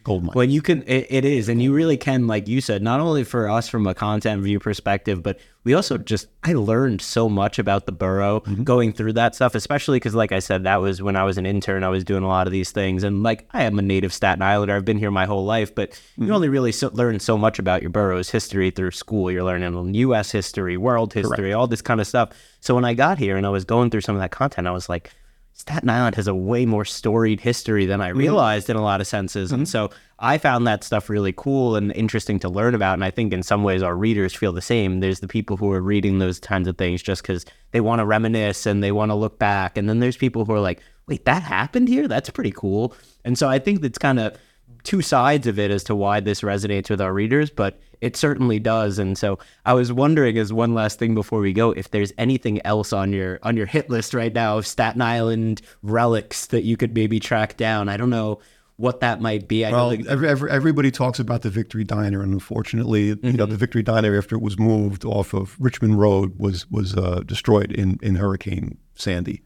gold 0.03 0.23
mine. 0.23 0.33
Well, 0.35 0.45
you 0.45 0.61
can. 0.61 0.83
It, 0.83 1.07
it 1.09 1.25
is, 1.25 1.49
and 1.49 1.61
you 1.61 1.73
really 1.73 1.97
can, 1.97 2.27
like 2.27 2.47
you 2.47 2.61
said, 2.61 2.81
not 2.81 2.99
only 2.99 3.23
for 3.23 3.49
us 3.49 3.69
from 3.69 3.87
a 3.87 3.93
content 3.93 4.43
view 4.43 4.59
perspective, 4.59 5.23
but 5.23 5.39
we 5.63 5.73
also 5.73 5.97
just. 5.97 6.27
I 6.43 6.53
learned 6.53 7.01
so 7.01 7.29
much 7.29 7.57
about 7.57 7.85
the 7.85 7.91
borough 7.91 8.41
mm-hmm. 8.41 8.63
going 8.63 8.93
through 8.93 9.13
that 9.13 9.35
stuff, 9.35 9.55
especially 9.55 9.97
because, 9.97 10.13
like 10.13 10.31
I 10.31 10.39
said, 10.39 10.63
that 10.63 10.77
was 10.77 11.01
when 11.01 11.15
I 11.15 11.23
was 11.23 11.37
an 11.37 11.45
intern. 11.45 11.83
I 11.83 11.89
was 11.89 12.03
doing 12.03 12.23
a 12.23 12.27
lot 12.27 12.47
of 12.47 12.53
these 12.53 12.71
things, 12.71 13.03
and 13.03 13.23
like 13.23 13.47
I 13.51 13.63
am 13.63 13.79
a 13.79 13.81
native 13.81 14.13
Staten 14.13 14.41
Islander. 14.41 14.75
I've 14.75 14.85
been 14.85 14.99
here 14.99 15.11
my 15.11 15.25
whole 15.25 15.45
life, 15.45 15.73
but 15.73 15.99
you 16.17 16.23
mm-hmm. 16.23 16.33
only 16.33 16.49
really 16.49 16.71
so, 16.71 16.89
learn 16.93 17.19
so 17.19 17.37
much 17.37 17.59
about 17.59 17.81
your 17.81 17.91
borough's 17.91 18.29
history 18.29 18.71
through 18.71 18.91
school. 18.91 19.31
You're 19.31 19.43
learning 19.43 19.93
U.S. 19.95 20.31
history, 20.31 20.77
world 20.77 21.13
history, 21.13 21.53
all 21.53 21.67
this 21.67 21.81
kind 21.81 22.01
of 22.01 22.07
stuff. 22.07 22.29
So 22.59 22.75
when 22.75 22.85
I 22.85 22.93
got 22.93 23.17
here 23.17 23.37
and 23.37 23.45
I 23.45 23.49
was 23.49 23.65
going 23.65 23.89
through 23.89 24.01
some 24.01 24.15
of 24.15 24.21
that 24.21 24.31
content, 24.31 24.67
I 24.67 24.71
was 24.71 24.89
like. 24.89 25.11
Staten 25.63 25.89
Island 25.89 26.17
has 26.17 26.27
a 26.27 26.35
way 26.35 26.65
more 26.65 26.83
storied 26.83 27.39
history 27.39 27.85
than 27.85 28.01
I 28.01 28.09
mm-hmm. 28.09 28.17
realized 28.17 28.69
in 28.69 28.75
a 28.75 28.81
lot 28.81 28.99
of 28.99 29.07
senses. 29.07 29.53
And 29.53 29.61
mm-hmm. 29.61 29.71
so 29.71 29.91
I 30.19 30.37
found 30.37 30.67
that 30.67 30.83
stuff 30.83 31.09
really 31.09 31.31
cool 31.31 31.77
and 31.77 31.93
interesting 31.93 32.37
to 32.39 32.49
learn 32.49 32.75
about. 32.75 32.95
And 32.95 33.03
I 33.05 33.11
think 33.11 33.31
in 33.31 33.43
some 33.43 33.63
ways 33.63 33.81
our 33.81 33.95
readers 33.95 34.35
feel 34.35 34.51
the 34.51 34.61
same. 34.61 34.99
There's 34.99 35.21
the 35.21 35.27
people 35.29 35.55
who 35.55 35.71
are 35.71 35.79
reading 35.79 36.19
those 36.19 36.37
kinds 36.37 36.67
of 36.67 36.77
things 36.77 37.01
just 37.01 37.21
because 37.21 37.45
they 37.71 37.79
want 37.79 37.99
to 37.99 38.05
reminisce 38.05 38.65
and 38.65 38.83
they 38.83 38.91
want 38.91 39.11
to 39.11 39.15
look 39.15 39.39
back. 39.39 39.77
And 39.77 39.87
then 39.87 40.01
there's 40.01 40.17
people 40.17 40.43
who 40.43 40.51
are 40.51 40.59
like, 40.59 40.81
wait, 41.07 41.23
that 41.23 41.43
happened 41.43 41.87
here? 41.87 42.09
That's 42.09 42.29
pretty 42.29 42.51
cool. 42.51 42.93
And 43.23 43.37
so 43.37 43.47
I 43.47 43.57
think 43.57 43.79
that's 43.79 43.97
kind 43.97 44.19
of 44.19 44.37
two 44.83 45.01
sides 45.01 45.47
of 45.47 45.57
it 45.57 45.71
as 45.71 45.83
to 45.85 45.95
why 45.95 46.19
this 46.19 46.41
resonates 46.41 46.89
with 46.89 47.01
our 47.01 47.13
readers, 47.13 47.49
but 47.49 47.79
it 48.01 48.17
certainly 48.17 48.59
does. 48.59 48.99
And 48.99 49.17
so 49.17 49.39
I 49.65 49.73
was 49.73 49.91
wondering, 49.91 50.37
as 50.37 50.51
one 50.51 50.73
last 50.73 50.99
thing 50.99 51.15
before 51.15 51.39
we 51.39 51.53
go, 51.53 51.71
if 51.71 51.91
there's 51.91 52.11
anything 52.17 52.65
else 52.65 52.91
on 52.91 53.13
your 53.13 53.39
on 53.43 53.55
your 53.55 53.65
hit 53.65 53.89
list 53.89 54.13
right 54.13 54.33
now 54.33 54.57
of 54.57 54.67
Staten 54.67 55.01
Island 55.01 55.61
relics 55.81 56.47
that 56.47 56.63
you 56.63 56.77
could 56.77 56.93
maybe 56.93 57.19
track 57.19 57.57
down. 57.57 57.89
I 57.89 57.97
don't 57.97 58.09
know 58.09 58.39
what 58.77 58.99
that 59.01 59.21
might 59.21 59.47
be. 59.47 59.65
I 59.65 59.71
Well, 59.71 59.91
every, 60.09 60.27
every, 60.27 60.51
everybody 60.51 60.91
talks 60.91 61.19
about 61.19 61.43
the 61.43 61.49
Victory 61.49 61.83
Diner, 61.83 62.21
and 62.21 62.33
unfortunately, 62.33 63.07
you 63.21 63.33
know, 63.33 63.45
the 63.45 63.55
Victory 63.55 63.83
Diner 63.83 64.17
after 64.17 64.35
it 64.35 64.41
was 64.41 64.57
moved 64.59 65.05
off 65.05 65.33
of 65.33 65.55
Richmond 65.59 65.99
Road 65.99 66.37
was 66.37 66.69
was 66.69 66.95
uh, 66.95 67.21
destroyed 67.25 67.71
in 67.71 67.99
in 68.01 68.15
Hurricane 68.15 68.77
Sandy. 68.95 69.41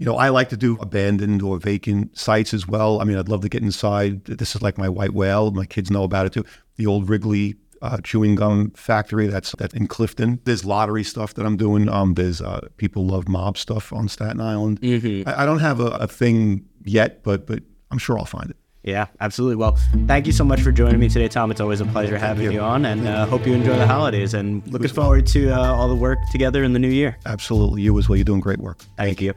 You 0.00 0.06
know, 0.06 0.16
I 0.16 0.30
like 0.30 0.48
to 0.48 0.56
do 0.56 0.78
abandoned 0.80 1.42
or 1.42 1.58
vacant 1.58 2.18
sites 2.18 2.54
as 2.54 2.66
well. 2.66 3.02
I 3.02 3.04
mean, 3.04 3.18
I'd 3.18 3.28
love 3.28 3.42
to 3.42 3.50
get 3.50 3.62
inside. 3.62 4.24
This 4.24 4.56
is 4.56 4.62
like 4.62 4.78
my 4.78 4.88
white 4.88 5.12
whale. 5.12 5.50
My 5.50 5.66
kids 5.66 5.90
know 5.90 6.04
about 6.04 6.24
it 6.24 6.32
too. 6.32 6.44
The 6.76 6.86
old 6.86 7.10
Wrigley 7.10 7.56
uh, 7.82 7.98
chewing 8.02 8.34
gum 8.34 8.70
factory 8.70 9.26
that's 9.26 9.54
that's 9.58 9.74
in 9.74 9.86
Clifton. 9.88 10.40
There's 10.44 10.64
lottery 10.64 11.04
stuff 11.04 11.34
that 11.34 11.44
I'm 11.44 11.58
doing. 11.58 11.90
Um, 11.90 12.14
there's 12.14 12.40
uh, 12.40 12.68
people 12.78 13.06
love 13.06 13.28
mob 13.28 13.58
stuff 13.58 13.92
on 13.92 14.08
Staten 14.08 14.40
Island. 14.40 14.78
I, 15.26 15.42
I 15.42 15.46
don't 15.46 15.58
have 15.60 15.80
a, 15.80 15.88
a 15.88 16.06
thing 16.06 16.64
yet, 16.82 17.22
but 17.22 17.46
but 17.46 17.62
I'm 17.90 17.98
sure 17.98 18.18
I'll 18.18 18.24
find 18.24 18.48
it. 18.48 18.56
yeah, 18.82 19.06
absolutely. 19.20 19.56
Well, 19.56 19.76
thank 20.06 20.26
you 20.26 20.32
so 20.32 20.44
much 20.44 20.62
for 20.62 20.72
joining 20.72 20.98
me 20.98 21.10
today, 21.10 21.28
Tom. 21.28 21.50
It's 21.50 21.60
always 21.60 21.82
a 21.82 21.86
pleasure 21.86 22.16
having 22.16 22.52
you. 22.52 22.60
on, 22.60 22.86
and 22.86 23.06
uh, 23.06 23.26
hope 23.26 23.46
you 23.46 23.52
enjoy 23.52 23.76
the 23.76 23.86
holidays. 23.86 24.32
And 24.32 24.66
looking 24.72 24.88
forward 24.88 25.26
to 25.26 25.50
uh, 25.50 25.74
all 25.74 25.88
the 25.88 25.94
work 25.94 26.18
together 26.32 26.64
in 26.64 26.72
the 26.72 26.78
new 26.78 26.88
year. 26.88 27.18
Absolutely. 27.26 27.82
You 27.82 27.98
as 27.98 28.08
well. 28.08 28.16
You're 28.16 28.24
doing 28.24 28.40
great 28.40 28.60
work. 28.60 28.78
Thank 28.96 29.20
you. 29.20 29.34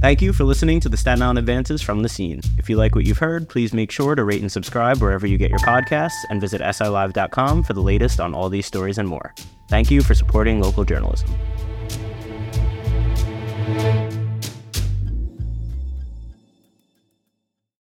Thank 0.00 0.20
you 0.20 0.34
for 0.34 0.44
listening 0.44 0.80
to 0.80 0.90
the 0.90 0.98
Staten 0.98 1.22
Island 1.22 1.38
Advances 1.38 1.80
from 1.80 2.02
the 2.02 2.10
Scene. 2.10 2.42
If 2.58 2.68
you 2.68 2.76
like 2.76 2.94
what 2.94 3.06
you've 3.06 3.18
heard, 3.18 3.48
please 3.48 3.72
make 3.72 3.90
sure 3.90 4.14
to 4.14 4.22
rate 4.22 4.42
and 4.42 4.52
subscribe 4.52 5.00
wherever 5.00 5.26
you 5.26 5.38
get 5.38 5.48
your 5.48 5.60
podcasts 5.60 6.12
and 6.28 6.42
visit 6.42 6.60
silive.com 6.60 7.62
for 7.62 7.72
the 7.72 7.80
latest 7.80 8.20
on 8.20 8.34
all 8.34 8.50
these 8.50 8.66
stories 8.66 8.98
and 8.98 9.08
more. 9.08 9.34
Thank 9.68 9.90
you 9.90 10.02
for 10.02 10.14
supporting 10.14 10.60
local 10.60 10.84
journalism. 10.84 11.30